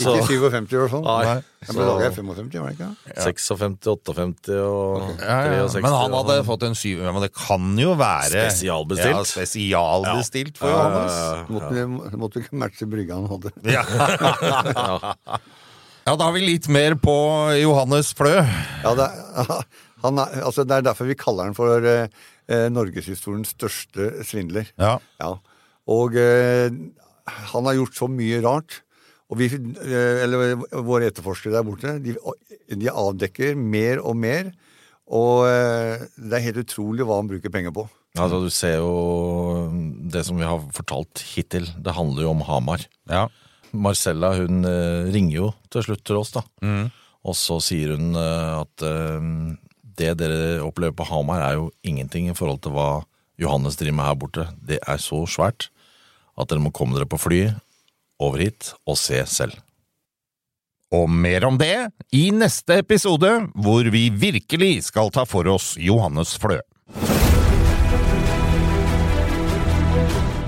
Ikke 0.00 0.24
57 0.28 0.34
i 0.34 0.40
hvert 0.76 0.90
fall. 0.92 1.04
Nei. 1.06 1.38
Den 1.64 1.76
ble 1.78 1.86
laget 1.88 2.12
i 2.12 2.16
55, 2.20 2.50
var 2.60 2.66
det 2.68 2.74
ikke? 2.76 2.88
56, 3.24 3.46
58 3.86 4.58
og 4.60 5.06
Ja, 5.22 5.38
ja. 5.48 5.62
63. 5.70 5.82
Men 5.86 5.94
han 5.96 6.16
hadde 6.18 6.36
og- 6.42 6.48
fått 6.50 6.66
en 6.68 6.76
syv... 6.76 7.00
Men 7.06 7.22
det 7.24 7.30
kan 7.36 7.70
jo 7.80 7.94
være 8.00 8.28
Spesialbestilt. 8.34 9.16
Ja, 9.16 9.24
spesialbestilt 9.32 10.60
for 10.60 10.68
Ja. 10.68 10.76
Johannes. 10.76 11.48
Måtte, 11.56 11.72
vi- 11.78 12.20
måtte 12.24 12.42
ikke 12.44 12.60
matche 12.60 12.90
brygga 12.92 13.20
han 13.20 13.28
hadde. 13.32 13.54
Ja. 13.72 13.82
ja, 16.06 16.14
da 16.16 16.24
har 16.26 16.32
vi 16.36 16.44
litt 16.44 16.68
mer 16.72 16.96
på 17.00 17.16
Johannes 17.60 18.12
Flø. 18.16 18.36
Ja, 18.84 18.94
det, 18.98 19.08
er, 19.08 19.64
han 20.04 20.18
er, 20.26 20.40
altså 20.44 20.64
det 20.68 20.76
er 20.80 20.86
derfor 20.92 21.08
vi 21.08 21.16
kaller 21.20 21.48
han 21.50 21.56
for 21.56 21.80
eh, 21.88 22.06
eh, 22.50 22.68
norgeshistoriens 22.72 23.52
største 23.56 24.12
svindler. 24.28 24.68
Ja. 24.80 24.98
Og 25.90 26.16
eh, 26.20 26.68
han 27.26 27.68
har 27.68 27.78
gjort 27.78 27.98
så 27.98 28.08
mye 28.10 28.40
rart. 28.44 28.80
Og 29.30 29.38
vi, 29.38 29.46
eh, 29.46 30.24
eller 30.24 30.58
våre 30.82 31.10
etterforskere 31.10 31.54
der 31.54 31.66
borte, 31.66 31.94
de, 32.02 32.16
de 32.74 32.90
avdekker 32.90 33.54
mer 33.58 34.02
og 34.02 34.18
mer. 34.18 34.50
Og 35.10 35.46
eh, 35.46 36.02
det 36.18 36.38
er 36.38 36.46
helt 36.48 36.62
utrolig 36.64 37.06
hva 37.06 37.20
han 37.20 37.30
bruker 37.30 37.52
penger 37.52 37.74
på. 37.74 37.86
Altså, 38.18 38.40
du 38.42 38.50
ser 38.50 38.80
jo 38.80 39.68
det 40.10 40.24
som 40.26 40.38
vi 40.38 40.46
har 40.46 40.64
fortalt 40.74 41.22
hittil. 41.30 41.68
Det 41.78 41.94
handler 41.94 42.26
jo 42.26 42.32
om 42.34 42.42
Hamar. 42.48 42.82
Marcella 43.70 44.32
hun 44.34 44.66
eh, 44.66 45.12
ringer 45.14 45.36
jo 45.36 45.52
til 45.70 45.86
slutt 45.86 46.02
til 46.06 46.18
oss, 46.18 46.34
da. 46.34 46.42
Og 47.20 47.36
så 47.36 47.60
sier 47.62 47.92
hun 47.94 48.16
at 48.16 48.80
det 50.00 50.14
dere 50.22 50.62
opplever 50.64 50.94
på 50.96 51.04
Hamar, 51.10 51.42
er 51.44 51.58
jo 51.58 51.66
ingenting 51.84 52.30
i 52.30 52.34
forhold 52.34 52.62
til 52.64 52.72
hva 52.72 53.02
Johannes 53.36 53.76
driver 53.76 53.98
med 53.98 54.08
her 54.08 54.16
borte. 54.22 54.46
Det 54.56 54.78
er 54.80 55.02
så 55.04 55.20
svært 55.28 55.68
at 56.40 56.50
dere 56.50 56.62
må 56.64 56.72
komme 56.74 56.96
dere 56.96 57.08
på 57.08 57.20
fly 57.20 57.42
over 58.20 58.42
hit 58.44 58.72
og 58.88 58.98
se 59.00 59.22
selv. 59.28 59.56
Og 60.90 61.06
mer 61.06 61.46
om 61.46 61.58
det 61.60 61.90
i 62.16 62.30
neste 62.34 62.80
episode, 62.82 63.28
hvor 63.54 63.86
vi 63.94 64.08
virkelig 64.10 64.88
skal 64.88 65.12
ta 65.14 65.22
for 65.28 65.46
oss 65.52 65.76
Johannes 65.78 66.34
Flø. 66.40 66.58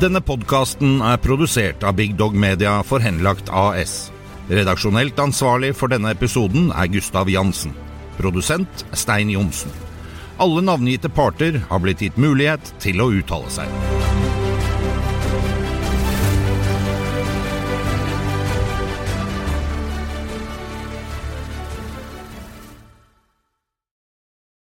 Denne 0.02 0.18
podkasten 0.18 0.96
er 1.06 1.20
produsert 1.22 1.84
av 1.86 1.94
Big 1.94 2.16
Dog 2.18 2.34
Media 2.34 2.80
for 2.82 2.98
Henlagt 3.04 3.52
AS. 3.54 4.10
Redaksjonelt 4.50 5.20
ansvarlig 5.22 5.70
for 5.78 5.92
denne 5.92 6.10
episoden 6.10 6.72
er 6.74 6.90
Gustav 6.90 7.30
Jansen. 7.30 7.70
Produsent 8.18 8.82
Stein 8.98 9.30
Johnsen. 9.30 9.70
Alle 10.42 10.64
navngitte 10.66 11.06
parter 11.06 11.60
har 11.70 11.84
blitt 11.84 12.02
gitt 12.02 12.18
mulighet 12.18 12.74
til 12.82 12.98
å 12.98 13.12
uttale 13.14 13.54
seg. 13.60 14.21